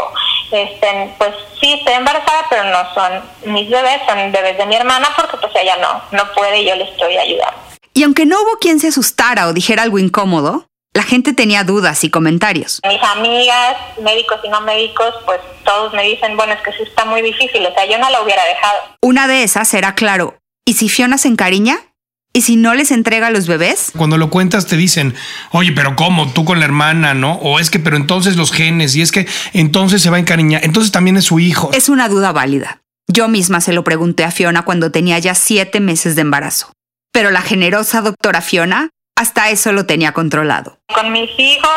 este, 0.51 1.13
pues 1.17 1.31
sí, 1.59 1.73
estoy 1.73 1.93
embarazada, 1.93 2.45
pero 2.49 2.63
no 2.65 2.93
son 2.93 3.53
mis 3.53 3.69
bebés, 3.69 4.01
son 4.07 4.31
bebés 4.31 4.57
de 4.57 4.65
mi 4.65 4.75
hermana, 4.75 5.09
porque 5.15 5.37
pues 5.37 5.53
ella 5.55 5.77
no, 5.77 6.01
no 6.17 6.31
puede 6.33 6.61
y 6.61 6.65
yo 6.65 6.75
le 6.75 6.85
estoy 6.85 7.17
ayudando. 7.17 7.57
Y 7.93 8.03
aunque 8.03 8.25
no 8.25 8.41
hubo 8.41 8.57
quien 8.59 8.79
se 8.79 8.87
asustara 8.87 9.47
o 9.47 9.53
dijera 9.53 9.83
algo 9.83 9.99
incómodo, 9.99 10.65
la 10.93 11.03
gente 11.03 11.33
tenía 11.33 11.63
dudas 11.63 12.03
y 12.03 12.09
comentarios. 12.09 12.79
Mis 12.87 13.03
amigas, 13.03 13.77
médicos 14.01 14.39
y 14.43 14.49
no 14.49 14.61
médicos, 14.61 15.13
pues 15.25 15.39
todos 15.65 15.93
me 15.93 16.03
dicen, 16.03 16.37
bueno, 16.37 16.53
es 16.53 16.61
que 16.61 16.71
sí 16.73 16.83
está 16.83 17.05
muy 17.05 17.21
difícil, 17.21 17.65
o 17.65 17.73
sea, 17.73 17.85
yo 17.85 17.97
no 17.97 18.09
la 18.09 18.21
hubiera 18.21 18.43
dejado. 18.45 18.79
Una 19.01 19.27
de 19.27 19.43
esas 19.43 19.73
era 19.73 19.95
claro, 19.95 20.37
¿y 20.65 20.73
si 20.73 20.89
Fiona 20.89 21.17
se 21.17 21.27
encariña? 21.27 21.79
¿Y 22.35 22.41
si 22.41 22.55
no 22.55 22.73
les 22.73 22.89
entrega 22.89 23.27
a 23.27 23.29
los 23.29 23.45
bebés? 23.47 23.91
Cuando 23.95 24.17
lo 24.17 24.31
cuentas 24.31 24.65
te 24.65 24.75
dicen, 24.75 25.13
oye, 25.51 25.71
pero 25.71 25.95
¿cómo? 25.95 26.33
Tú 26.33 26.45
con 26.45 26.57
la 26.59 26.65
hermana, 26.65 27.13
¿no? 27.13 27.33
O 27.35 27.59
es 27.59 27.69
que, 27.69 27.77
pero 27.77 27.95
entonces 27.95 28.35
los 28.37 28.51
genes, 28.51 28.95
y 28.95 29.03
es 29.03 29.11
que 29.11 29.27
entonces 29.53 30.01
se 30.01 30.09
va 30.09 30.17
a 30.17 30.19
encariñar, 30.19 30.65
entonces 30.65 30.91
también 30.91 31.15
es 31.17 31.25
su 31.25 31.39
hijo. 31.39 31.69
Es 31.73 31.89
una 31.89 32.09
duda 32.09 32.31
válida. 32.31 32.79
Yo 33.07 33.27
misma 33.27 33.61
se 33.61 33.71
lo 33.73 33.83
pregunté 33.83 34.23
a 34.23 34.31
Fiona 34.31 34.63
cuando 34.63 34.91
tenía 34.91 35.19
ya 35.19 35.35
siete 35.35 35.79
meses 35.79 36.15
de 36.15 36.21
embarazo. 36.21 36.71
Pero 37.11 37.29
la 37.29 37.41
generosa 37.43 38.01
doctora 38.01 38.41
Fiona 38.41 38.89
hasta 39.15 39.51
eso 39.51 39.71
lo 39.71 39.85
tenía 39.85 40.11
controlado. 40.13 40.79
Con 40.91 41.11
mis 41.11 41.29
hijos 41.37 41.69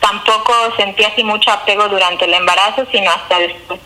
tampoco 0.00 0.52
sentí 0.76 1.02
así 1.04 1.24
mucho 1.24 1.50
apego 1.50 1.88
durante 1.88 2.26
el 2.26 2.34
embarazo, 2.34 2.86
sino 2.92 3.10
hasta 3.10 3.38
después. 3.38 3.80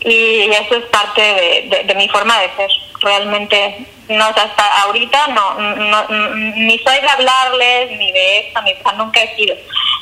Y 0.00 0.50
eso 0.50 0.76
es 0.76 0.84
parte 0.92 1.22
de, 1.22 1.68
de- 1.70 1.84
de 1.86 1.94
mi 1.94 2.06
forma 2.10 2.38
de 2.40 2.50
ser. 2.56 2.70
Realmente, 3.00 3.86
no, 4.08 4.24
hasta 4.24 4.82
ahorita 4.82 5.28
no, 5.28 5.54
no- 5.76 6.08
ni 6.36 6.78
soy 6.78 7.00
de 7.00 7.08
hablarles, 7.08 7.98
ni 7.98 8.12
de 8.12 8.38
esto, 8.48 8.60
ni 8.62 8.74
sea, 8.74 8.92
nunca 8.92 9.20
he 9.22 9.34
sido 9.36 9.54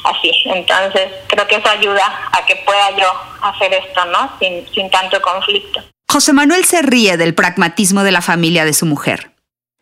así. 0.04 0.30
Entonces, 0.46 1.10
creo 1.28 1.46
que 1.46 1.56
eso 1.56 1.68
ayuda 1.68 2.02
a 2.32 2.44
que 2.46 2.56
pueda 2.56 2.90
yo 2.96 3.06
hacer 3.42 3.72
esto, 3.74 4.04
¿no? 4.06 4.32
Sin, 4.38 4.66
sin 4.74 4.90
tanto 4.90 5.20
conflicto. 5.22 5.82
José 6.10 6.32
Manuel 6.32 6.64
se 6.64 6.82
ríe 6.82 7.16
del 7.16 7.34
pragmatismo 7.34 8.02
de 8.04 8.12
la 8.12 8.20
familia 8.22 8.64
de 8.64 8.74
su 8.74 8.84
mujer. 8.86 9.32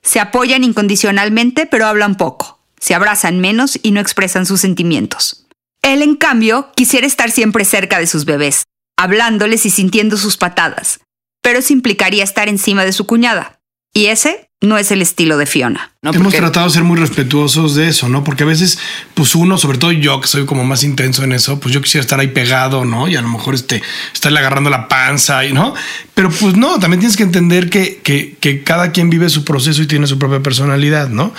Se 0.02 0.20
apoyan 0.20 0.64
incondicionalmente, 0.64 1.66
pero 1.66 1.86
hablan 1.86 2.16
poco. 2.16 2.60
Se 2.78 2.94
abrazan 2.94 3.40
menos 3.40 3.78
y 3.82 3.90
no 3.90 4.00
expresan 4.00 4.46
sus 4.46 4.60
sentimientos. 4.60 5.46
Él, 5.82 6.02
en 6.02 6.16
cambio, 6.16 6.70
quisiera 6.76 7.06
estar 7.06 7.30
siempre 7.30 7.64
cerca 7.64 7.98
de 7.98 8.06
sus 8.06 8.24
bebés, 8.26 8.64
hablándoles 8.96 9.66
y 9.66 9.70
sintiendo 9.70 10.16
sus 10.16 10.36
patadas, 10.36 11.00
pero 11.42 11.58
eso 11.58 11.72
implicaría 11.72 12.22
estar 12.24 12.48
encima 12.48 12.84
de 12.84 12.92
su 12.92 13.06
cuñada. 13.06 13.58
Y 13.92 14.06
ese 14.06 14.50
no 14.60 14.78
es 14.78 14.90
el 14.90 15.02
estilo 15.02 15.36
de 15.36 15.46
Fiona. 15.46 15.89
¿No? 16.02 16.12
Hemos 16.12 16.22
Porque- 16.28 16.38
tratado 16.38 16.66
de 16.66 16.72
ser 16.72 16.82
muy 16.82 16.96
respetuosos 16.98 17.74
de 17.74 17.88
eso, 17.88 18.08
¿no? 18.08 18.24
Porque 18.24 18.44
a 18.44 18.46
veces, 18.46 18.78
pues 19.12 19.34
uno, 19.34 19.58
sobre 19.58 19.76
todo 19.76 19.92
yo, 19.92 20.18
que 20.18 20.28
soy 20.28 20.46
como 20.46 20.64
más 20.64 20.82
intenso 20.82 21.22
en 21.24 21.32
eso, 21.32 21.60
pues 21.60 21.74
yo 21.74 21.82
quisiera 21.82 22.00
estar 22.00 22.18
ahí 22.18 22.28
pegado, 22.28 22.86
¿no? 22.86 23.06
Y 23.06 23.16
a 23.16 23.20
lo 23.20 23.28
mejor 23.28 23.54
este, 23.54 23.82
estarle 24.14 24.38
agarrando 24.38 24.70
la 24.70 24.88
panza 24.88 25.44
y 25.44 25.52
no. 25.52 25.74
Pero 26.14 26.30
pues 26.30 26.56
no, 26.56 26.78
también 26.78 27.00
tienes 27.00 27.18
que 27.18 27.22
entender 27.24 27.68
que, 27.68 27.98
que, 27.98 28.34
que 28.40 28.62
cada 28.62 28.92
quien 28.92 29.10
vive 29.10 29.28
su 29.28 29.44
proceso 29.44 29.82
y 29.82 29.86
tiene 29.86 30.06
su 30.06 30.18
propia 30.18 30.40
personalidad, 30.42 31.10
¿no? 31.10 31.34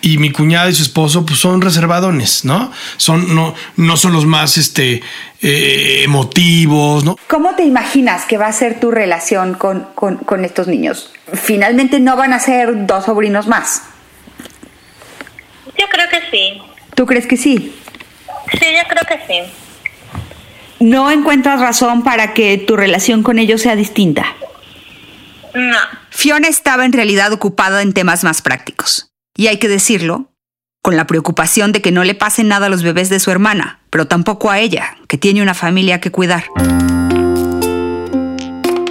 Y 0.00 0.18
mi 0.18 0.30
cuñada 0.30 0.70
y 0.70 0.74
su 0.76 0.84
esposo, 0.84 1.26
pues 1.26 1.40
son 1.40 1.60
reservadones, 1.60 2.44
¿no? 2.44 2.70
Son, 2.98 3.34
no, 3.34 3.52
no 3.76 3.96
son 3.96 4.12
los 4.12 4.26
más, 4.26 4.58
este, 4.58 5.02
eh, 5.42 6.02
emotivos, 6.04 7.04
¿no? 7.04 7.16
¿Cómo 7.28 7.56
te 7.56 7.64
imaginas 7.64 8.26
que 8.26 8.38
va 8.38 8.46
a 8.46 8.52
ser 8.52 8.78
tu 8.78 8.92
relación 8.92 9.54
con, 9.54 9.88
con- 9.96 10.18
con 10.18 10.44
estos 10.44 10.68
niños? 10.68 11.10
Finalmente 11.32 11.98
no 11.98 12.16
van 12.16 12.32
a 12.32 12.38
ser 12.38 12.86
dos 12.86 13.06
sobrinos 13.06 13.48
más. 13.48 13.82
Sí. 16.34 16.60
¿Tú 16.96 17.06
crees 17.06 17.28
que 17.28 17.36
sí? 17.36 17.72
Sí, 18.52 18.66
yo 18.76 18.88
creo 18.88 19.04
que 19.06 19.24
sí. 19.26 19.52
¿No 20.80 21.12
encuentras 21.12 21.60
razón 21.60 22.02
para 22.02 22.34
que 22.34 22.58
tu 22.58 22.76
relación 22.76 23.22
con 23.22 23.38
ellos 23.38 23.62
sea 23.62 23.76
distinta? 23.76 24.26
No. 25.54 25.78
Fiona 26.10 26.48
estaba 26.48 26.84
en 26.84 26.92
realidad 26.92 27.32
ocupada 27.32 27.82
en 27.82 27.92
temas 27.92 28.24
más 28.24 28.42
prácticos. 28.42 29.12
Y 29.36 29.46
hay 29.46 29.58
que 29.58 29.68
decirlo, 29.68 30.32
con 30.82 30.96
la 30.96 31.06
preocupación 31.06 31.70
de 31.70 31.80
que 31.80 31.92
no 31.92 32.02
le 32.02 32.16
pase 32.16 32.42
nada 32.42 32.66
a 32.66 32.68
los 32.68 32.82
bebés 32.82 33.10
de 33.10 33.20
su 33.20 33.30
hermana, 33.30 33.78
pero 33.90 34.08
tampoco 34.08 34.50
a 34.50 34.58
ella, 34.58 34.96
que 35.06 35.18
tiene 35.18 35.40
una 35.40 35.54
familia 35.54 36.00
que 36.00 36.10
cuidar. 36.10 36.46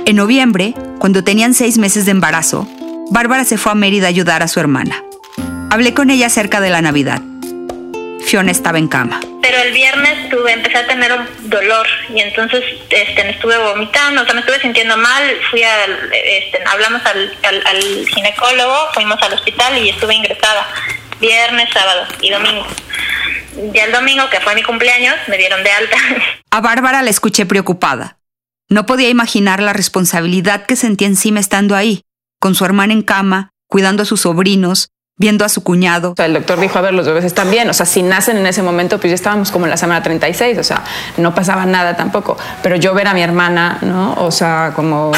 En 0.06 0.16
noviembre, 0.16 0.76
cuando 0.98 1.26
tenían 1.26 1.54
seis 1.54 1.78
meses 1.78 2.06
de 2.06 2.12
embarazo, 2.12 2.70
Bárbara 3.12 3.44
se 3.44 3.58
fue 3.58 3.74
a 3.74 3.76
Mérida 3.76 4.06
a 4.06 4.10
ayudar 4.10 4.44
a 4.44 4.48
su 4.48 4.62
hermana. 4.62 5.04
Hablé 5.70 5.94
con 5.94 6.10
ella 6.10 6.28
acerca 6.28 6.62
de 6.62 6.70
la 6.70 6.82
Navidad. 6.82 7.22
Fiona 8.26 8.52
estaba 8.52 8.78
en 8.78 8.88
cama. 8.88 9.20
Pero 9.42 9.58
el 9.58 9.74
viernes 9.74 10.30
tuve, 10.30 10.54
empecé 10.54 10.78
a 10.78 10.88
tener 10.88 11.12
un 11.12 11.50
dolor 11.50 11.86
y 12.10 12.22
entonces 12.22 12.64
este, 12.90 13.24
me 13.24 13.32
estuve 13.32 13.58
vomitando, 13.58 14.22
o 14.22 14.26
sea, 14.26 14.34
me 14.34 14.40
estuve 14.40 14.60
sintiendo 14.62 14.98
mal, 14.98 15.24
fui 15.50 15.64
al, 15.64 16.12
este, 16.14 16.60
hablamos 16.66 17.06
al, 17.06 17.38
al, 17.44 17.68
al 17.68 18.08
ginecólogo, 18.08 18.76
fuimos 18.94 19.22
al 19.22 19.34
hospital 19.34 19.78
y 19.78 19.90
estuve 19.90 20.16
ingresada 20.16 20.66
viernes, 21.20 21.70
sábado 21.74 22.06
y 22.22 22.30
domingo. 22.32 22.66
Ya 23.74 23.86
el 23.86 23.92
domingo, 23.92 24.30
que 24.30 24.40
fue 24.42 24.56
mi 24.56 24.64
cumpleaños, 24.64 25.16
me 25.28 25.38
dieron 25.38 25.64
de 25.64 25.72
alta. 25.72 25.98
A 26.52 26.62
Bárbara 26.62 27.02
la 27.02 27.10
escuché 27.10 27.46
preocupada. 27.46 28.18
No 28.70 28.86
podía 28.86 29.10
imaginar 29.10 29.62
la 29.62 29.74
responsabilidad 29.74 30.66
que 30.66 30.76
sentía 30.76 31.08
encima 31.08 31.40
estando 31.40 31.76
ahí, 31.76 32.02
con 32.40 32.56
su 32.56 32.66
hermana 32.66 32.94
en 32.94 33.04
cama, 33.04 33.52
cuidando 33.68 34.04
a 34.04 34.06
sus 34.06 34.22
sobrinos, 34.22 34.90
viendo 35.18 35.46
a 35.46 35.50
su 35.50 35.64
cuñado. 35.64 36.12
O 36.12 36.16
sea, 36.16 36.26
el 36.26 36.34
doctor 36.34 36.60
dijo, 36.60 36.78
a 36.80 36.82
ver, 36.82 36.94
los 36.94 37.06
bebés 37.06 37.26
están 37.26 37.52
bien. 37.52 37.70
O 37.70 37.74
sea, 37.74 37.86
si 37.86 38.02
nacen 38.02 38.38
en 38.38 38.48
ese 38.48 38.62
momento, 38.62 39.00
pues 39.00 39.12
ya 39.12 39.16
estábamos 39.16 39.52
como 39.52 39.66
en 39.66 39.72
la 39.72 39.78
semana 39.78 40.02
36. 40.02 40.58
O 40.58 40.64
sea, 40.64 40.84
no 41.18 41.34
pasaba 41.36 41.66
nada 41.66 41.96
tampoco. 41.96 42.38
Pero 42.62 42.76
yo 42.76 42.94
ver 42.94 43.08
a 43.08 43.14
mi 43.14 43.22
hermana, 43.22 43.78
¿no? 43.82 44.16
O 44.16 44.32
sea, 44.32 44.74
como 44.76 45.12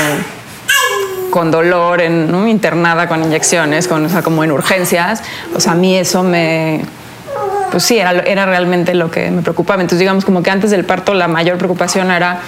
con 1.29 1.51
dolor, 1.51 2.01
en, 2.01 2.31
¿no? 2.31 2.47
internada 2.47 3.07
con 3.07 3.21
inyecciones, 3.23 3.87
con, 3.87 4.05
o 4.05 4.09
sea, 4.09 4.21
como 4.21 4.43
en 4.43 4.51
urgencias. 4.51 5.23
O 5.53 5.59
sea, 5.59 5.73
a 5.73 5.75
mí 5.75 5.97
eso 5.97 6.23
me... 6.23 6.83
Pues 7.71 7.83
sí, 7.83 7.97
era, 7.97 8.11
era 8.11 8.45
realmente 8.45 8.93
lo 8.93 9.11
que 9.11 9.29
me 9.31 9.41
preocupaba. 9.41 9.81
Entonces, 9.81 9.99
digamos, 9.99 10.23
como 10.23 10.43
que 10.43 10.51
antes 10.51 10.71
del 10.71 10.85
parto 10.85 11.13
la 11.13 11.27
mayor 11.27 11.57
preocupación 11.57 12.09
era 12.09 12.39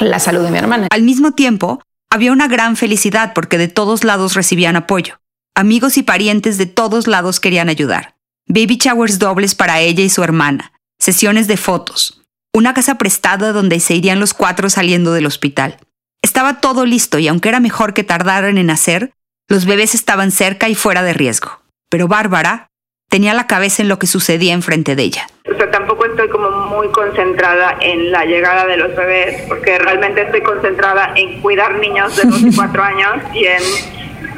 la 0.00 0.18
salud 0.18 0.44
de 0.44 0.50
mi 0.50 0.58
hermana. 0.58 0.88
Al 0.90 1.02
mismo 1.02 1.32
tiempo, 1.32 1.80
había 2.10 2.32
una 2.32 2.48
gran 2.48 2.76
felicidad 2.76 3.32
porque 3.34 3.56
de 3.56 3.68
todos 3.68 4.04
lados 4.04 4.34
recibían 4.34 4.76
apoyo. 4.76 5.19
Amigos 5.54 5.98
y 5.98 6.02
parientes 6.02 6.58
de 6.58 6.66
todos 6.66 7.06
lados 7.06 7.40
querían 7.40 7.68
ayudar. 7.68 8.14
Baby 8.46 8.76
showers 8.76 9.18
dobles 9.18 9.54
para 9.54 9.80
ella 9.80 10.02
y 10.02 10.08
su 10.08 10.22
hermana, 10.22 10.72
sesiones 10.98 11.48
de 11.48 11.56
fotos, 11.56 12.22
una 12.54 12.72
casa 12.72 12.98
prestada 12.98 13.52
donde 13.52 13.80
se 13.80 13.94
irían 13.94 14.20
los 14.20 14.32
cuatro 14.32 14.70
saliendo 14.70 15.12
del 15.12 15.26
hospital. 15.26 15.78
Estaba 16.22 16.60
todo 16.60 16.86
listo 16.86 17.18
y 17.18 17.28
aunque 17.28 17.48
era 17.48 17.60
mejor 17.60 17.94
que 17.94 18.04
tardaran 18.04 18.58
en 18.58 18.66
nacer, 18.66 19.12
los 19.48 19.66
bebés 19.66 19.94
estaban 19.94 20.30
cerca 20.30 20.68
y 20.68 20.74
fuera 20.74 21.02
de 21.02 21.12
riesgo. 21.12 21.60
Pero 21.90 22.06
Bárbara 22.06 22.68
tenía 23.08 23.34
la 23.34 23.48
cabeza 23.48 23.82
en 23.82 23.88
lo 23.88 23.98
que 23.98 24.06
sucedía 24.06 24.54
enfrente 24.54 24.94
de 24.94 25.02
ella. 25.02 25.26
O 25.52 25.56
sea, 25.56 25.70
tampoco 25.70 26.06
estoy 26.06 26.28
como 26.28 26.50
muy 26.50 26.88
concentrada 26.90 27.76
en 27.80 28.12
la 28.12 28.24
llegada 28.24 28.66
de 28.66 28.76
los 28.76 28.94
bebés, 28.94 29.42
porque 29.48 29.78
realmente 29.78 30.22
estoy 30.22 30.42
concentrada 30.42 31.12
en 31.16 31.40
cuidar 31.40 31.78
niños 31.80 32.16
de 32.16 32.22
2 32.22 32.42
y 32.42 32.54
4 32.54 32.82
años 32.82 33.10
y 33.34 33.44
en, 33.46 33.62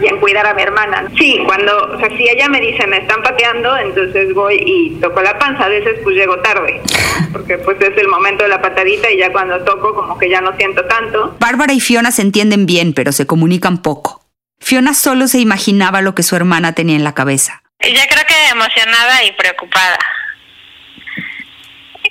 y 0.01 0.07
en 0.07 0.19
cuidar 0.19 0.47
a 0.47 0.55
mi 0.55 0.63
hermana. 0.63 1.09
Sí, 1.19 1.41
cuando, 1.47 1.93
o 1.93 1.99
sea, 1.99 2.09
si 2.17 2.29
ella 2.29 2.49
me 2.49 2.61
dice 2.61 2.87
me 2.87 2.99
están 2.99 3.23
pateando, 3.23 3.77
entonces 3.77 4.33
voy 4.35 4.63
y 4.65 5.01
toco 5.01 5.23
la 5.23 5.39
panza. 5.39 5.65
A 5.65 5.69
veces 5.69 5.99
pues 6.03 6.17
llego 6.17 6.39
tarde, 6.41 6.81
porque 7.33 7.59
pues 7.59 7.81
es 7.81 7.97
el 7.97 8.09
momento 8.09 8.45
de 8.45 8.51
la 8.51 8.61
patadita 8.61 9.11
y 9.11 9.19
ya 9.19 9.33
cuando 9.33 9.63
toco 9.65 9.95
como 9.95 10.19
que 10.19 10.29
ya 10.29 10.41
no 10.41 10.57
siento 10.57 10.85
tanto. 10.87 11.37
Bárbara 11.39 11.73
y 11.73 11.81
Fiona 11.81 12.11
se 12.11 12.23
entienden 12.23 12.67
bien, 12.67 12.93
pero 12.93 13.13
se 13.13 13.27
comunican 13.27 13.83
poco. 13.83 14.23
Fiona 14.61 14.95
solo 14.95 15.27
se 15.27 15.39
imaginaba 15.39 16.03
lo 16.03 16.15
que 16.15 16.23
su 16.23 16.37
hermana 16.37 16.73
tenía 16.73 16.97
en 16.97 17.05
la 17.05 17.15
cabeza. 17.15 17.63
Ella 17.81 18.03
creo 18.09 18.25
que 18.27 18.35
emocionada 18.53 19.25
y 19.25 19.33
preocupada. 19.33 19.99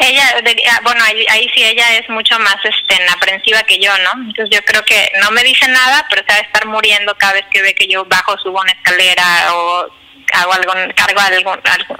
Ella, 0.02 0.24
ah, 0.72 0.80
bueno, 0.84 1.04
ahí, 1.04 1.26
ahí 1.30 1.50
sí 1.54 1.64
ella 1.64 1.98
es 1.98 2.10
mucho 2.10 2.38
más 2.40 2.58
este, 2.64 2.98
aprensiva 3.08 3.64
que 3.64 3.80
yo, 3.80 3.92
¿no? 4.00 4.12
Entonces 4.28 4.50
yo 4.52 4.64
creo 4.66 4.84
que 4.84 5.12
no 5.22 5.32
me 5.32 5.44
dice 5.44 5.68
nada, 5.68 6.06
pero 6.10 6.24
se 6.28 6.34
va 6.34 6.40
a 6.40 6.42
estar 6.42 6.66
muriendo 6.66 7.16
cada 7.18 7.34
vez 7.34 7.46
que 7.52 7.62
ve 7.62 7.76
que 7.76 7.88
yo 7.88 8.06
bajo, 8.06 8.38
subo 8.40 8.60
una 8.60 8.72
escalera 8.72 9.54
o 9.54 9.88
hago 10.34 10.54
algo, 10.54 10.74
cargo 10.96 11.20
algo, 11.20 11.52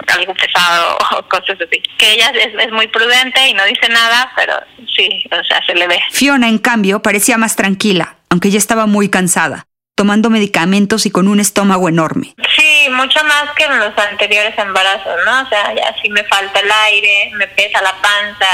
algo 0.08 0.34
pesado 0.34 0.98
o 1.18 1.24
cosas 1.28 1.58
así. 1.62 1.82
Que 1.98 2.14
ella 2.14 2.32
es, 2.34 2.54
es 2.60 2.72
muy 2.72 2.88
prudente 2.88 3.48
y 3.48 3.54
no 3.54 3.64
dice 3.66 3.88
nada, 3.90 4.32
pero 4.36 4.54
sí, 4.96 5.24
o 5.32 5.44
sea, 5.44 5.62
se 5.66 5.76
le 5.76 5.88
ve. 5.88 6.00
Fiona, 6.12 6.48
en 6.48 6.58
cambio, 6.58 7.02
parecía 7.02 7.38
más 7.38 7.56
tranquila, 7.56 8.18
aunque 8.30 8.50
ya 8.50 8.58
estaba 8.58 8.86
muy 8.86 9.10
cansada, 9.10 9.66
tomando 10.02 10.32
medicamentos 10.32 11.06
y 11.06 11.12
con 11.12 11.28
un 11.28 11.40
estómago 11.40 11.88
enorme. 11.88 12.34
Sí, 12.58 12.90
mucho 12.90 13.24
más 13.24 13.52
que 13.56 13.66
en 13.66 13.78
los 13.78 13.96
anteriores 13.96 14.58
embarazos, 14.58 15.14
¿no? 15.28 15.44
O 15.44 15.48
sea, 15.48 15.76
ya 15.76 15.96
sí 16.02 16.10
me 16.10 16.24
falta 16.24 16.60
el 16.60 16.72
aire, 16.88 17.30
me 17.36 17.48
pesa 17.50 17.80
la 17.84 17.94
panza 18.02 18.48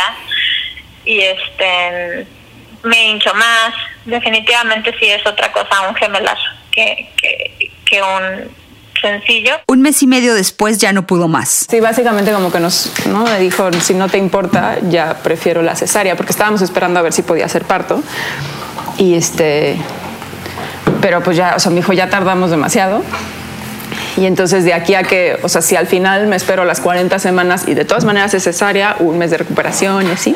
y 1.06 1.22
este 1.22 2.28
me 2.84 3.06
hincho 3.06 3.34
más. 3.34 3.74
Definitivamente 4.04 4.94
sí 5.00 5.06
es 5.06 5.26
otra 5.26 5.50
cosa, 5.54 5.88
un 5.88 5.96
gemelazo 5.96 6.50
que, 6.70 7.08
que, 7.16 7.72
que 7.86 8.02
un 8.02 8.52
sencillo. 9.02 9.62
Un 9.68 9.82
mes 9.82 10.04
y 10.04 10.08
medio 10.08 10.34
después 10.34 10.80
ya 10.80 10.92
no 10.92 11.08
pudo 11.08 11.30
más. 11.30 11.66
Sí, 11.70 11.80
básicamente 11.80 12.34
como 12.34 12.52
que 12.52 12.60
nos 12.60 12.92
¿no? 13.06 13.24
me 13.24 13.40
dijo, 13.40 13.72
si 13.72 13.94
no 13.94 14.10
te 14.10 14.18
importa, 14.18 14.80
ya 14.82 15.24
prefiero 15.24 15.62
la 15.62 15.78
cesárea, 15.78 16.18
porque 16.18 16.34
estábamos 16.34 16.62
esperando 16.62 17.00
a 17.00 17.04
ver 17.04 17.14
si 17.14 17.22
podía 17.22 17.46
hacer 17.46 17.64
parto. 17.64 18.04
Y 18.98 19.14
este, 19.14 19.78
pero 21.02 21.22
pues 21.22 21.38
ya, 21.38 21.56
o 21.56 21.60
sea, 21.60 21.72
me 21.72 21.78
dijo, 21.78 21.94
ya 21.94 22.10
tardamos 22.10 22.50
demasiado. 22.50 23.04
Y 24.18 24.26
entonces 24.26 24.64
de 24.64 24.74
aquí 24.74 24.96
a 24.96 25.04
que, 25.04 25.38
o 25.44 25.50
sea, 25.50 25.62
si 25.62 25.76
al 25.76 25.88
final 25.88 26.28
me 26.28 26.36
espero 26.36 26.66
las 26.66 26.82
40 26.82 27.20
semanas 27.20 27.66
y 27.68 27.76
de 27.76 27.86
todas 27.86 28.04
maneras 28.04 28.34
es 28.34 28.44
cesárea, 28.44 28.96
un 29.00 29.18
mes 29.18 29.30
de 29.32 29.38
recuperación 29.38 30.08
y 30.08 30.12
así. 30.12 30.36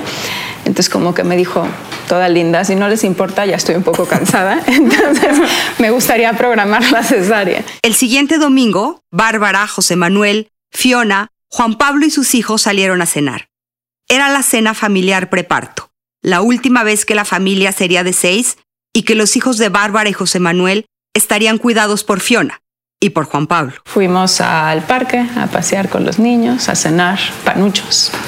Entonces 0.60 0.90
como 0.90 1.16
que 1.16 1.24
me 1.24 1.36
dijo, 1.36 1.68
toda 2.08 2.30
linda, 2.30 2.64
si 2.64 2.76
no 2.76 2.88
les 2.88 3.04
importa, 3.04 3.46
ya 3.46 3.56
estoy 3.56 3.76
un 3.76 3.84
poco 3.84 4.06
cansada, 4.06 4.62
entonces 4.68 5.38
me 5.80 5.90
gustaría 5.90 6.32
programar 6.34 6.84
la 6.92 7.04
cesárea. 7.04 7.64
El 7.82 7.96
siguiente 7.96 8.38
domingo, 8.38 9.02
Bárbara, 9.10 9.68
José 9.68 9.96
Manuel, 9.96 10.50
Fiona, 10.72 11.30
Juan 11.48 11.78
Pablo 11.78 12.06
y 12.06 12.12
sus 12.12 12.36
hijos 12.36 12.62
salieron 12.62 13.02
a 13.02 13.08
cenar. 13.08 13.50
Era 14.08 14.30
la 14.30 14.44
cena 14.44 14.74
familiar 14.74 15.30
preparto, 15.30 15.92
la 16.22 16.42
última 16.42 16.84
vez 16.84 17.06
que 17.06 17.16
la 17.16 17.26
familia 17.26 17.72
sería 17.72 18.04
de 18.04 18.14
seis 18.14 18.58
y 18.94 19.04
que 19.04 19.16
los 19.16 19.36
hijos 19.36 19.58
de 19.58 19.70
Bárbara 19.70 20.10
y 20.10 20.14
José 20.14 20.40
Manuel 20.40 20.86
estarían 21.16 21.58
cuidados 21.58 22.04
por 22.04 22.20
Fiona 22.20 22.62
y 23.00 23.10
por 23.12 23.26
Juan 23.26 23.48
Pablo. 23.48 23.74
Fuimos 23.86 24.42
al 24.42 24.84
parque 24.84 25.26
a 25.38 25.48
pasear 25.48 25.90
con 25.90 26.06
los 26.06 26.20
niños, 26.20 26.70
a 26.70 26.76
cenar 26.76 27.20
panuchos. 27.44 28.12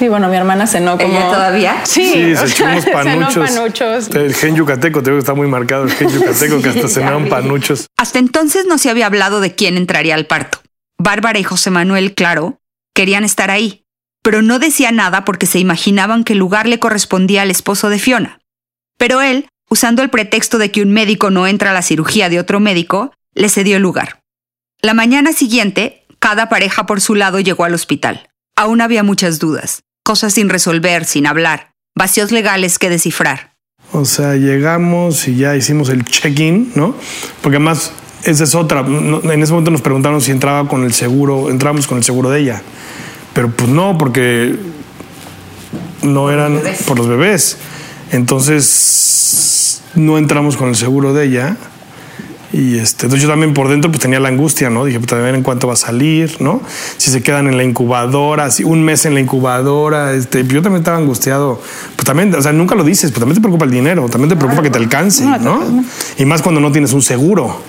Y 0.00 0.06
bueno, 0.06 0.28
mi 0.28 0.36
hermana 0.36 0.66
cenó 0.68 0.96
como... 0.96 1.08
¿Ella 1.08 1.26
todavía? 1.30 1.80
Sí, 1.84 2.12
Sí, 2.12 2.36
se 2.36 2.46
echó 2.46 2.64
unos 2.66 2.84
panuchos. 2.92 3.50
panuchos. 3.50 4.08
El 4.14 4.32
gen 4.34 4.54
yucateco, 4.54 5.02
te 5.02 5.10
digo 5.10 5.16
que 5.16 5.20
está 5.20 5.34
muy 5.34 5.48
marcado 5.48 5.84
el 5.84 5.90
gen 5.90 6.08
yucateco, 6.10 6.60
que 6.62 6.68
hasta 6.68 6.86
cenaron 6.88 7.28
panuchos. 7.28 7.86
Hasta 7.96 8.18
entonces 8.20 8.66
no 8.66 8.78
se 8.78 8.90
había 8.90 9.06
hablado 9.06 9.40
de 9.40 9.54
quién 9.56 9.76
entraría 9.76 10.14
al 10.14 10.26
parto. 10.26 10.60
Bárbara 10.98 11.38
y 11.40 11.42
José 11.44 11.70
Manuel, 11.70 12.14
claro, 12.14 12.60
querían 12.94 13.24
estar 13.24 13.50
ahí, 13.50 13.82
pero 14.22 14.42
no 14.42 14.58
decía 14.60 14.92
nada 14.92 15.24
porque 15.24 15.46
se 15.46 15.58
imaginaban 15.58 16.22
que 16.22 16.34
el 16.34 16.38
lugar 16.38 16.68
le 16.68 16.78
correspondía 16.78 17.42
al 17.42 17.50
esposo 17.50 17.88
de 17.88 17.98
Fiona. 17.98 18.38
Pero 18.98 19.20
él, 19.22 19.48
usando 19.68 20.02
el 20.02 20.10
pretexto 20.10 20.58
de 20.58 20.70
que 20.70 20.82
un 20.82 20.92
médico 20.92 21.30
no 21.30 21.46
entra 21.46 21.70
a 21.70 21.74
la 21.74 21.82
cirugía 21.82 22.28
de 22.28 22.40
otro 22.40 22.60
médico, 22.60 23.12
le 23.34 23.48
cedió 23.48 23.76
el 23.76 23.82
lugar. 23.82 24.22
La 24.80 24.94
mañana 24.94 25.32
siguiente, 25.32 26.06
cada 26.18 26.48
pareja 26.48 26.86
por 26.86 27.00
su 27.00 27.14
lado 27.14 27.40
llegó 27.40 27.64
al 27.64 27.74
hospital. 27.74 28.28
Aún 28.56 28.80
había 28.80 29.02
muchas 29.02 29.38
dudas, 29.38 29.82
cosas 30.04 30.34
sin 30.34 30.48
resolver, 30.48 31.04
sin 31.04 31.26
hablar, 31.26 31.72
vacíos 31.96 32.32
legales 32.32 32.78
que 32.78 32.90
descifrar. 32.90 33.56
O 33.92 34.04
sea, 34.04 34.34
llegamos 34.34 35.26
y 35.28 35.36
ya 35.36 35.56
hicimos 35.56 35.88
el 35.88 36.04
check-in, 36.04 36.72
¿no? 36.74 36.94
Porque 37.40 37.56
además, 37.56 37.92
esa 38.24 38.44
es 38.44 38.54
otra. 38.54 38.80
En 38.80 39.42
ese 39.42 39.52
momento 39.52 39.70
nos 39.70 39.80
preguntaron 39.80 40.20
si 40.20 40.30
entraba 40.30 40.68
con 40.68 40.84
el 40.84 40.92
seguro, 40.92 41.50
entrábamos 41.50 41.86
con 41.86 41.98
el 41.98 42.04
seguro 42.04 42.30
de 42.30 42.40
ella. 42.40 42.62
Pero 43.32 43.50
pues 43.50 43.70
no, 43.70 43.96
porque 43.96 44.56
no 46.02 46.30
eran 46.30 46.60
por 46.86 46.98
los 46.98 47.08
bebés. 47.08 47.56
Entonces, 48.10 49.57
no 49.98 50.18
entramos 50.18 50.56
con 50.56 50.68
el 50.68 50.76
seguro 50.76 51.12
de 51.12 51.26
ella. 51.26 51.56
Y 52.50 52.78
este, 52.78 53.04
entonces 53.04 53.22
yo 53.22 53.28
también 53.28 53.52
por 53.52 53.68
dentro 53.68 53.90
pues 53.90 54.00
tenía 54.00 54.20
la 54.20 54.28
angustia, 54.28 54.70
¿no? 54.70 54.86
Dije, 54.86 54.98
pues 54.98 55.20
ver 55.20 55.34
en 55.34 55.42
cuánto 55.42 55.66
va 55.66 55.74
a 55.74 55.76
salir, 55.76 56.36
¿no? 56.40 56.62
Si 56.96 57.10
se 57.10 57.22
quedan 57.22 57.46
en 57.46 57.58
la 57.58 57.62
incubadora, 57.64 58.50
si 58.50 58.64
un 58.64 58.82
mes 58.82 59.04
en 59.04 59.12
la 59.14 59.20
incubadora, 59.20 60.14
este, 60.14 60.46
yo 60.46 60.62
también 60.62 60.80
estaba 60.80 60.96
angustiado. 60.96 61.60
Pues 61.94 62.06
también, 62.06 62.34
o 62.34 62.40
sea, 62.40 62.52
nunca 62.52 62.74
lo 62.74 62.84
dices, 62.84 63.10
pues 63.10 63.20
también 63.20 63.34
te 63.34 63.42
preocupa 63.42 63.66
el 63.66 63.70
dinero, 63.70 64.08
también 64.08 64.30
te 64.30 64.36
preocupa 64.36 64.62
que 64.62 64.70
te 64.70 64.78
alcance, 64.78 65.26
¿no? 65.26 65.60
Y 66.16 66.24
más 66.24 66.40
cuando 66.40 66.60
no 66.60 66.72
tienes 66.72 66.94
un 66.94 67.02
seguro. 67.02 67.60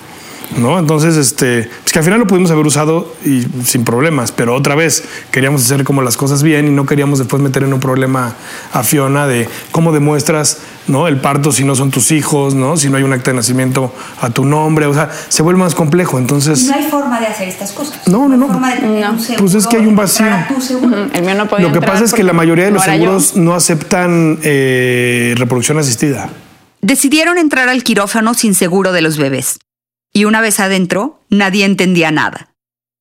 ¿No? 0.56 0.78
Entonces, 0.80 1.16
este, 1.16 1.70
pues 1.82 1.92
que 1.92 1.98
al 2.00 2.04
final 2.04 2.18
lo 2.18 2.26
pudimos 2.26 2.50
haber 2.50 2.66
usado 2.66 3.14
y 3.24 3.46
sin 3.64 3.84
problemas, 3.84 4.32
pero 4.32 4.54
otra 4.54 4.74
vez 4.74 5.04
queríamos 5.30 5.64
hacer 5.64 5.84
como 5.84 6.02
las 6.02 6.16
cosas 6.16 6.42
bien 6.42 6.66
y 6.66 6.70
no 6.70 6.86
queríamos 6.86 7.20
después 7.20 7.40
meter 7.40 7.62
en 7.62 7.72
un 7.72 7.78
problema 7.78 8.34
a 8.72 8.82
Fiona 8.82 9.28
de 9.28 9.48
cómo 9.70 9.92
demuestras, 9.92 10.58
¿no? 10.88 11.06
El 11.06 11.20
parto 11.20 11.52
si 11.52 11.62
no 11.64 11.76
son 11.76 11.92
tus 11.92 12.10
hijos, 12.10 12.54
¿no? 12.54 12.76
Si 12.76 12.90
no 12.90 12.96
hay 12.96 13.04
un 13.04 13.12
acta 13.12 13.30
de 13.30 13.36
nacimiento 13.36 13.94
a 14.20 14.30
tu 14.30 14.44
nombre, 14.44 14.86
o 14.86 14.92
sea, 14.94 15.08
se 15.28 15.42
vuelve 15.44 15.60
más 15.60 15.74
complejo. 15.76 16.18
Entonces, 16.18 16.64
No 16.64 16.74
hay 16.74 16.82
forma 16.90 17.20
de 17.20 17.26
hacer 17.28 17.48
estas 17.48 17.70
cosas. 17.70 18.08
No, 18.08 18.28
no, 18.28 18.36
no. 18.36 18.46
hay 18.46 18.50
forma 18.52 18.74
de 18.74 18.80
tener 18.80 19.04
No. 19.06 19.12
un 19.12 19.20
seguro, 19.20 19.44
Pues 19.44 19.54
es 19.54 19.66
que 19.68 19.76
hay 19.76 19.86
un 19.86 19.94
vacío. 19.96 20.26
El 21.14 21.22
mío 21.22 21.34
no 21.36 21.48
podía 21.48 21.68
lo 21.68 21.72
que 21.72 21.80
pasa 21.80 22.04
es 22.04 22.12
que 22.12 22.24
la 22.24 22.32
mayoría 22.32 22.64
de 22.64 22.72
los 22.72 22.84
no 22.86 22.92
yo. 22.92 22.98
seguros 22.98 23.36
no 23.36 23.54
aceptan 23.54 24.38
eh, 24.42 25.34
reproducción 25.36 25.78
asistida. 25.78 26.28
Decidieron 26.82 27.38
entrar 27.38 27.68
al 27.68 27.84
quirófano 27.84 28.34
sin 28.34 28.54
seguro 28.54 28.90
de 28.92 29.02
los 29.02 29.16
bebés. 29.16 29.58
Y 30.12 30.24
una 30.24 30.40
vez 30.40 30.58
adentro, 30.60 31.20
nadie 31.28 31.64
entendía 31.64 32.10
nada. 32.10 32.52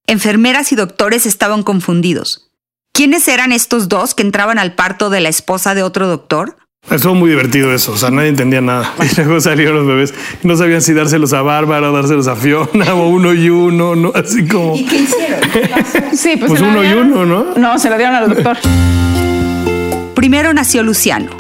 Enfermeras 0.08 0.72
y 0.72 0.76
doctores 0.76 1.26
estaban 1.26 1.63
confundidos. 1.63 2.52
¿Quiénes 2.93 3.28
eran 3.28 3.52
estos 3.52 3.89
dos 3.89 4.13
que 4.13 4.24
entraban 4.24 4.60
al 4.60 4.76
parto 4.76 5.10
de 5.10 5.22
la 5.22 5.30
esposa 5.30 5.74
de 5.74 5.84
otro 5.84 6.08
doctor? 6.08 6.58
Estuvo 6.89 7.13
muy 7.13 7.30
divertido 7.30 7.74
eso, 7.74 7.91
o 7.91 7.98
sea, 7.98 8.10
nadie 8.10 8.30
entendía 8.30 8.62
nada. 8.62 8.93
Y 9.12 9.15
luego 9.15 9.39
salieron 9.41 9.76
los 9.76 9.88
bebés, 9.88 10.13
y 10.43 10.48
no 10.48 10.56
sabían 10.56 10.82
si 10.82 10.93
dárselos 10.93 11.34
a 11.34 11.41
Bárbara 11.41 11.91
o 11.91 11.93
dárselos 11.93 12.28
a 12.28 12.36
Fiona 12.36 12.93
o 12.93 13.08
uno 13.10 13.34
y 13.34 13.50
uno, 13.50 13.95
¿no? 13.95 14.12
Así 14.15 14.48
como... 14.48 14.76
¿Y 14.76 14.86
qué 14.86 14.98
hicieron? 14.98 15.39
Sí, 16.13 16.36
pues, 16.38 16.50
Pues 16.50 16.62
uno 16.62 16.84
y 16.84 16.93
uno, 16.93 17.26
¿no? 17.26 17.56
No, 17.56 17.80
se 17.80 17.89
lo 17.89 17.98
dieron 17.98 18.15
al 18.15 18.30
doctor. 18.30 18.58
Primero 20.15 20.54
nació 20.54 20.84
Luciano, 20.84 21.32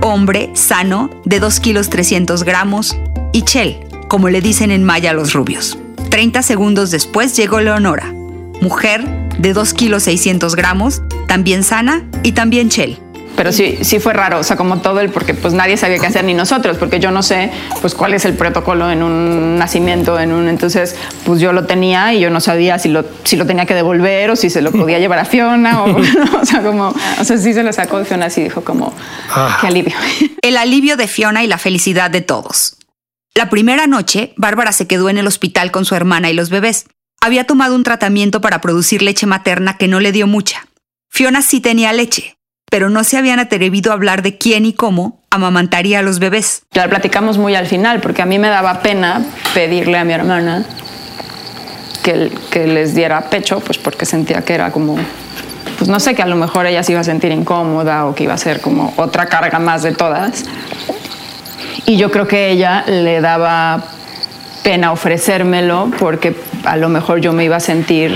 hombre 0.00 0.50
sano 0.54 1.10
de 1.24 1.40
2 1.40 1.60
kilos 1.60 1.90
300 1.90 2.44
gramos, 2.44 2.96
y 3.32 3.42
Chel, 3.42 3.80
como 4.10 4.28
le 4.28 4.40
dicen 4.40 4.72
en 4.72 4.82
maya 4.82 5.10
a 5.10 5.14
los 5.14 5.34
rubios. 5.34 5.78
30 6.10 6.42
segundos 6.42 6.90
después 6.90 7.36
llegó 7.36 7.60
Leonora, 7.60 8.12
mujer 8.60 9.06
de 9.38 9.52
2 9.52 9.72
kilos 9.72 10.02
600 10.02 10.56
gramos, 10.56 11.00
también 11.28 11.62
sana 11.62 12.02
y 12.24 12.32
también 12.32 12.70
chel. 12.70 12.98
Pero 13.36 13.52
sí, 13.52 13.78
sí 13.82 14.00
fue 14.00 14.12
raro, 14.12 14.40
o 14.40 14.42
sea, 14.42 14.56
como 14.56 14.78
todo 14.78 14.98
el, 14.98 15.10
porque 15.10 15.32
pues 15.32 15.54
nadie 15.54 15.76
sabía 15.76 16.00
qué 16.00 16.08
hacer, 16.08 16.24
ni 16.24 16.34
nosotros, 16.34 16.76
porque 16.76 16.98
yo 16.98 17.12
no 17.12 17.22
sé, 17.22 17.52
pues 17.80 17.94
cuál 17.94 18.12
es 18.12 18.24
el 18.24 18.34
protocolo 18.34 18.90
en 18.90 19.04
un 19.04 19.56
nacimiento, 19.56 20.18
en 20.18 20.32
un, 20.32 20.48
entonces, 20.48 20.96
pues 21.24 21.40
yo 21.40 21.52
lo 21.52 21.66
tenía 21.66 22.12
y 22.12 22.18
yo 22.18 22.30
no 22.30 22.40
sabía 22.40 22.80
si 22.80 22.88
lo, 22.88 23.04
si 23.22 23.36
lo 23.36 23.46
tenía 23.46 23.64
que 23.64 23.74
devolver 23.74 24.28
o 24.30 24.34
si 24.36 24.50
se 24.50 24.60
lo 24.60 24.72
podía 24.72 24.98
llevar 24.98 25.20
a 25.20 25.24
Fiona, 25.24 25.84
o, 25.84 25.96
o 26.42 26.44
sea, 26.44 26.62
como, 26.62 26.88
o 27.20 27.24
sea, 27.24 27.38
sí 27.38 27.54
se 27.54 27.62
lo 27.62 27.72
sacó 27.72 28.00
de 28.00 28.06
Fiona, 28.06 28.26
así 28.26 28.42
dijo 28.42 28.64
como, 28.64 28.92
qué 29.60 29.68
alivio. 29.68 29.94
El 30.42 30.56
alivio 30.56 30.96
de 30.96 31.06
Fiona 31.06 31.44
y 31.44 31.46
la 31.46 31.58
felicidad 31.58 32.10
de 32.10 32.22
todos. 32.22 32.76
La 33.34 33.48
primera 33.48 33.86
noche, 33.86 34.34
Bárbara 34.36 34.72
se 34.72 34.88
quedó 34.88 35.08
en 35.08 35.16
el 35.16 35.26
hospital 35.26 35.70
con 35.70 35.84
su 35.84 35.94
hermana 35.94 36.30
y 36.30 36.34
los 36.34 36.50
bebés. 36.50 36.86
Había 37.20 37.44
tomado 37.44 37.76
un 37.76 37.84
tratamiento 37.84 38.40
para 38.40 38.60
producir 38.60 39.02
leche 39.02 39.26
materna 39.26 39.76
que 39.76 39.86
no 39.86 40.00
le 40.00 40.10
dio 40.10 40.26
mucha. 40.26 40.66
Fiona 41.08 41.40
sí 41.40 41.60
tenía 41.60 41.92
leche, 41.92 42.36
pero 42.70 42.90
no 42.90 43.04
se 43.04 43.18
habían 43.18 43.38
atrevido 43.38 43.92
a 43.92 43.94
hablar 43.94 44.22
de 44.22 44.36
quién 44.36 44.64
y 44.64 44.72
cómo 44.72 45.22
amamantaría 45.30 46.00
a 46.00 46.02
los 46.02 46.18
bebés. 46.18 46.62
Ya 46.72 46.88
platicamos 46.88 47.38
muy 47.38 47.54
al 47.54 47.66
final, 47.66 48.00
porque 48.00 48.22
a 48.22 48.26
mí 48.26 48.38
me 48.40 48.48
daba 48.48 48.82
pena 48.82 49.24
pedirle 49.54 49.98
a 49.98 50.04
mi 50.04 50.12
hermana 50.12 50.64
que, 52.02 52.32
que 52.50 52.66
les 52.66 52.94
diera 52.96 53.30
pecho, 53.30 53.60
pues 53.60 53.78
porque 53.78 54.06
sentía 54.06 54.42
que 54.44 54.54
era 54.54 54.72
como, 54.72 54.96
pues 55.78 55.88
no 55.88 56.00
sé, 56.00 56.16
que 56.16 56.22
a 56.22 56.26
lo 56.26 56.36
mejor 56.36 56.66
ella 56.66 56.82
se 56.82 56.92
iba 56.92 57.00
a 57.00 57.04
sentir 57.04 57.30
incómoda 57.30 58.06
o 58.06 58.14
que 58.14 58.24
iba 58.24 58.34
a 58.34 58.38
ser 58.38 58.60
como 58.60 58.92
otra 58.96 59.26
carga 59.26 59.60
más 59.60 59.84
de 59.84 59.92
todas. 59.92 60.46
Y 61.86 61.96
yo 61.96 62.10
creo 62.10 62.26
que 62.26 62.50
ella 62.50 62.84
le 62.86 63.20
daba 63.20 63.84
pena 64.62 64.92
ofrecérmelo 64.92 65.90
porque 65.98 66.36
a 66.64 66.76
lo 66.76 66.88
mejor 66.88 67.20
yo 67.20 67.32
me 67.32 67.44
iba 67.44 67.56
a 67.56 67.60
sentir 67.60 68.14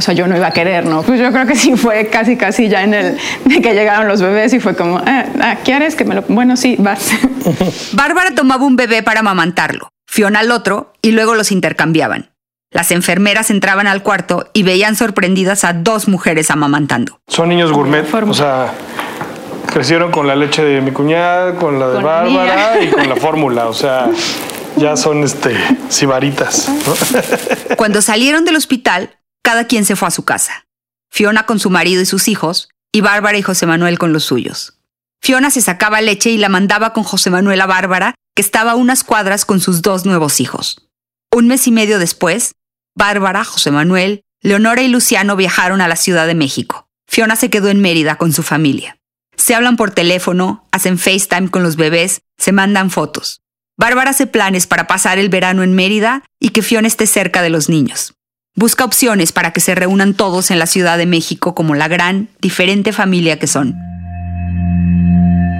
o 0.00 0.02
sea, 0.02 0.14
yo 0.14 0.26
no 0.26 0.34
iba 0.34 0.46
a 0.46 0.52
querer, 0.52 0.86
¿no? 0.86 1.02
Pues 1.02 1.20
yo 1.20 1.30
creo 1.30 1.46
que 1.46 1.54
sí 1.54 1.76
fue 1.76 2.06
casi, 2.06 2.38
casi 2.38 2.70
ya 2.70 2.84
en 2.84 2.94
el 2.94 3.18
de 3.44 3.60
que 3.60 3.74
llegaron 3.74 4.08
los 4.08 4.22
bebés 4.22 4.50
y 4.54 4.58
fue 4.58 4.74
como, 4.74 4.96
ah, 4.96 5.26
ah, 5.42 5.56
¿quieres 5.62 5.94
que 5.94 6.06
me 6.06 6.14
lo.? 6.14 6.22
Bueno, 6.22 6.56
sí, 6.56 6.76
vas. 6.78 7.10
Bárbara 7.92 8.34
tomaba 8.34 8.64
un 8.64 8.76
bebé 8.76 9.02
para 9.02 9.20
amamantarlo, 9.20 9.90
Fiona 10.06 10.38
al 10.38 10.52
otro 10.52 10.94
y 11.02 11.12
luego 11.12 11.34
los 11.34 11.52
intercambiaban. 11.52 12.30
Las 12.72 12.92
enfermeras 12.92 13.50
entraban 13.50 13.86
al 13.86 14.02
cuarto 14.02 14.48
y 14.54 14.62
veían 14.62 14.96
sorprendidas 14.96 15.64
a 15.64 15.74
dos 15.74 16.08
mujeres 16.08 16.50
amamantando. 16.50 17.20
Son 17.28 17.50
niños 17.50 17.70
gourmet, 17.70 18.06
o 18.14 18.32
sea, 18.32 18.72
crecieron 19.72 20.10
con 20.10 20.26
la 20.26 20.36
leche 20.36 20.62
de 20.62 20.80
mi 20.80 20.92
cuñada, 20.92 21.56
con 21.56 21.78
la 21.78 21.88
de 21.88 21.94
Con 21.94 22.04
Bárbara 22.04 22.74
mía. 22.74 22.82
y 22.82 22.90
con 22.90 23.08
la 23.08 23.16
fórmula, 23.16 23.68
o 23.68 23.74
sea, 23.74 24.10
ya 24.76 24.96
son 24.96 25.22
este 25.24 25.56
sibaritas. 25.88 26.68
¿no? 26.68 27.76
Cuando 27.76 28.02
salieron 28.02 28.44
del 28.44 28.56
hospital, 28.56 29.18
cada 29.42 29.66
quien 29.66 29.84
se 29.84 29.96
fue 29.96 30.08
a 30.08 30.10
su 30.12 30.24
casa. 30.24 30.66
Fiona 31.10 31.46
con 31.46 31.58
su 31.58 31.70
marido 31.70 32.02
y 32.02 32.06
sus 32.06 32.28
hijos, 32.28 32.68
y 32.92 33.00
Bárbara 33.00 33.38
y 33.38 33.42
José 33.42 33.66
Manuel 33.66 33.98
con 33.98 34.12
los 34.12 34.24
suyos. 34.24 34.74
Fiona 35.22 35.50
se 35.50 35.60
sacaba 35.60 36.00
leche 36.00 36.30
y 36.30 36.38
la 36.38 36.48
mandaba 36.48 36.92
con 36.92 37.04
José 37.04 37.30
Manuel 37.30 37.60
a 37.60 37.66
Bárbara, 37.66 38.14
que 38.34 38.42
estaba 38.42 38.72
a 38.72 38.76
unas 38.76 39.04
cuadras 39.04 39.44
con 39.44 39.60
sus 39.60 39.82
dos 39.82 40.06
nuevos 40.06 40.40
hijos. 40.40 40.88
Un 41.32 41.46
mes 41.46 41.66
y 41.66 41.72
medio 41.72 41.98
después, 41.98 42.52
Bárbara, 42.96 43.44
José 43.44 43.70
Manuel, 43.70 44.22
Leonora 44.42 44.82
y 44.82 44.88
Luciano 44.88 45.36
viajaron 45.36 45.80
a 45.80 45.88
la 45.88 45.96
Ciudad 45.96 46.26
de 46.26 46.34
México. 46.34 46.88
Fiona 47.06 47.36
se 47.36 47.50
quedó 47.50 47.68
en 47.68 47.80
Mérida 47.80 48.16
con 48.16 48.32
su 48.32 48.42
familia. 48.42 48.99
Se 49.50 49.56
hablan 49.56 49.76
por 49.76 49.90
teléfono, 49.90 50.64
hacen 50.70 50.96
FaceTime 50.96 51.48
con 51.48 51.64
los 51.64 51.74
bebés, 51.74 52.22
se 52.38 52.52
mandan 52.52 52.88
fotos. 52.88 53.40
Bárbara 53.76 54.10
hace 54.10 54.28
planes 54.28 54.68
para 54.68 54.86
pasar 54.86 55.18
el 55.18 55.28
verano 55.28 55.64
en 55.64 55.74
Mérida 55.74 56.22
y 56.38 56.50
que 56.50 56.62
Fiona 56.62 56.86
esté 56.86 57.08
cerca 57.08 57.42
de 57.42 57.50
los 57.50 57.68
niños. 57.68 58.14
Busca 58.54 58.84
opciones 58.84 59.32
para 59.32 59.52
que 59.52 59.58
se 59.58 59.74
reúnan 59.74 60.14
todos 60.14 60.52
en 60.52 60.60
la 60.60 60.68
Ciudad 60.68 60.98
de 60.98 61.06
México 61.06 61.56
como 61.56 61.74
la 61.74 61.88
gran, 61.88 62.28
diferente 62.40 62.92
familia 62.92 63.40
que 63.40 63.48
son. 63.48 63.74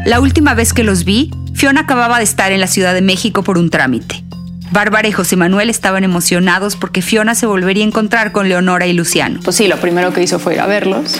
La 0.06 0.20
última 0.20 0.54
vez 0.54 0.72
que 0.72 0.84
los 0.84 1.02
vi, 1.04 1.32
Fiona 1.54 1.80
acababa 1.80 2.18
de 2.18 2.24
estar 2.24 2.52
en 2.52 2.60
la 2.60 2.68
Ciudad 2.68 2.94
de 2.94 3.02
México 3.02 3.42
por 3.42 3.58
un 3.58 3.70
trámite. 3.70 4.22
Bárbara 4.70 5.08
y 5.08 5.12
José 5.12 5.34
Manuel 5.34 5.68
estaban 5.68 6.04
emocionados 6.04 6.76
porque 6.76 7.02
Fiona 7.02 7.34
se 7.34 7.46
volvería 7.46 7.82
a 7.82 7.88
encontrar 7.88 8.30
con 8.30 8.48
Leonora 8.48 8.86
y 8.86 8.92
Luciano. 8.92 9.40
Pues 9.42 9.56
sí, 9.56 9.66
lo 9.66 9.78
primero 9.78 10.12
que 10.12 10.22
hizo 10.22 10.38
fue 10.38 10.54
ir 10.54 10.60
a 10.60 10.68
verlos. 10.68 11.18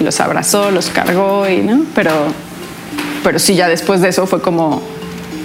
Los 0.00 0.20
abrazó, 0.20 0.70
los 0.70 0.88
cargó 0.90 1.48
y, 1.48 1.58
¿no? 1.58 1.84
Pero, 1.94 2.10
pero 3.22 3.38
sí, 3.38 3.54
ya 3.54 3.68
después 3.68 4.00
de 4.00 4.08
eso 4.08 4.26
fue 4.26 4.40
como, 4.40 4.82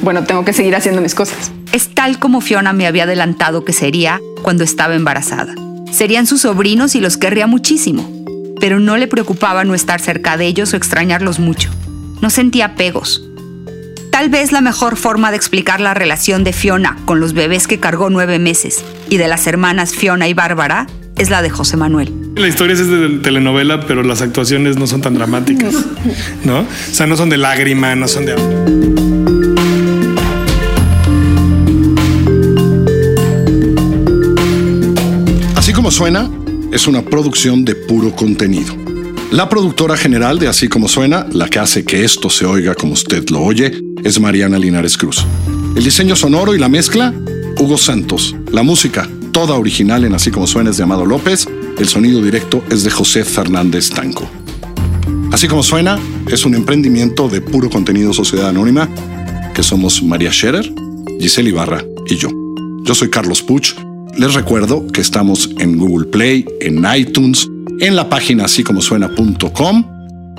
bueno, 0.02 0.24
tengo 0.24 0.46
que 0.46 0.54
seguir 0.54 0.76
haciendo 0.76 1.02
mis 1.02 1.14
cosas. 1.14 1.52
Es 1.72 1.94
tal 1.94 2.20
como 2.20 2.42
Fiona 2.42 2.74
me 2.74 2.88
había 2.88 3.04
adelantado 3.04 3.66
que 3.66 3.74
sería 3.74 4.22
cuando 4.42 4.64
estaba 4.64 4.96
embarazada. 4.96 5.56
Serían 5.92 6.26
sus 6.26 6.42
sobrinos 6.42 6.96
y 6.96 7.02
los 7.02 7.18
querría 7.18 7.48
muchísimo, 7.48 8.10
pero 8.60 8.80
no 8.80 8.98
le 8.98 9.08
preocupaba 9.08 9.64
no 9.66 9.76
estar 9.76 10.00
cerca 10.00 10.38
de 10.38 10.46
ellos 10.46 10.74
o 10.74 10.78
extrañarlos 10.78 11.40
mucho. 11.40 11.70
No 12.22 12.30
sentía 12.30 12.66
apegos. 12.66 13.25
Tal 14.16 14.30
vez 14.30 14.54
la 14.54 14.62
mejor 14.62 14.96
forma 14.96 15.30
de 15.30 15.36
explicar 15.36 15.82
la 15.82 15.94
relación 15.94 16.46
de 16.46 16.54
Fiona 16.54 16.98
con 17.04 17.20
los 17.20 17.34
bebés 17.34 17.68
que 17.68 17.82
cargó 17.82 18.10
nueve 18.10 18.40
meses 18.40 18.82
y 19.10 19.18
de 19.18 19.28
las 19.28 19.46
hermanas 19.46 19.94
Fiona 19.94 20.30
y 20.30 20.34
Bárbara 20.34 20.88
es 21.18 21.30
la 21.30 21.42
de 21.42 21.50
José 21.50 21.76
Manuel. 21.76 22.14
La 22.38 22.48
historia 22.48 22.76
es 22.76 22.88
de 22.88 23.20
telenovela, 23.22 23.82
pero 23.82 24.04
las 24.04 24.22
actuaciones 24.22 24.78
no 24.78 24.88
son 24.88 25.02
tan 25.02 25.16
dramáticas, 25.16 25.76
¿no? 26.46 26.60
O 26.62 26.94
sea, 26.94 27.08
no 27.08 27.18
son 27.18 27.30
de 27.30 27.36
lágrima, 27.36 27.94
no 27.98 28.08
son 28.08 28.26
de... 28.26 28.36
Así 35.58 35.74
como 35.74 35.92
suena, 35.92 36.32
es 36.72 36.88
una 36.88 37.02
producción 37.02 37.66
de 37.66 37.76
puro 37.76 38.16
contenido. 38.16 38.74
La 39.32 39.50
productora 39.50 39.98
general 39.98 40.40
de 40.40 40.48
Así 40.48 40.70
como 40.70 40.88
suena, 40.88 41.28
la 41.34 41.50
que 41.50 41.60
hace 41.60 41.84
que 41.84 42.06
esto 42.06 42.30
se 42.30 42.46
oiga 42.46 42.76
como 42.76 42.94
usted 42.94 43.28
lo 43.30 43.42
oye, 43.42 43.74
es 44.06 44.20
Mariana 44.20 44.60
Linares 44.60 44.98
Cruz. 44.98 45.26
El 45.76 45.84
diseño 45.84 46.16
sonoro 46.16 46.54
y 46.54 46.60
la 46.60 46.70
mezcla, 46.70 47.14
Hugo 47.60 47.78
Santos. 47.78 48.36
La 48.52 48.62
música, 48.62 49.10
toda 49.32 49.56
original 49.56 50.06
en 50.06 50.14
Así 50.14 50.30
como 50.30 50.46
suena 50.48 50.70
es 50.70 50.78
de 50.78 50.84
Amado 50.84 51.06
López. 51.06 51.48
El 51.80 51.88
sonido 51.88 52.22
directo 52.22 52.64
es 52.70 52.84
de 52.84 52.92
José 52.92 53.26
Fernández 53.26 53.90
Tanco. 53.90 54.30
Así 55.32 55.48
como 55.48 55.64
suena, 55.64 56.00
es 56.32 56.46
un 56.46 56.54
emprendimiento 56.54 57.28
de 57.28 57.42
puro 57.42 57.70
contenido 57.70 58.14
Sociedad 58.14 58.50
Anónima, 58.50 58.88
que 59.56 59.64
somos 59.64 60.02
María 60.04 60.32
Scherer, 60.32 60.72
Giselle 61.20 61.50
Ibarra 61.50 61.84
y 62.08 62.16
yo. 62.16 62.30
Yo 62.84 62.94
soy 62.94 63.10
Carlos 63.10 63.42
Puch. 63.42 63.74
Les 64.18 64.36
recuerdo 64.36 64.86
que 64.88 65.02
estamos 65.02 65.50
en 65.58 65.78
Google 65.78 66.06
Play, 66.06 66.46
en 66.62 66.86
iTunes, 66.96 67.50
en 67.80 67.96
la 67.96 68.08
página 68.08 68.46
así 68.46 68.64
como 68.64 68.82
suena.com 68.82 69.84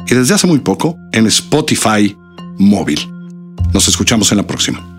y 0.07 0.15
desde 0.15 0.35
hace 0.35 0.47
muy 0.47 0.61
poco 0.61 0.97
en 1.13 1.27
Spotify 1.27 2.17
móvil. 2.59 3.16
Nos 3.73 3.89
escuchamos 3.89 4.31
en 4.33 4.39
la 4.39 4.47
próxima. 4.47 4.96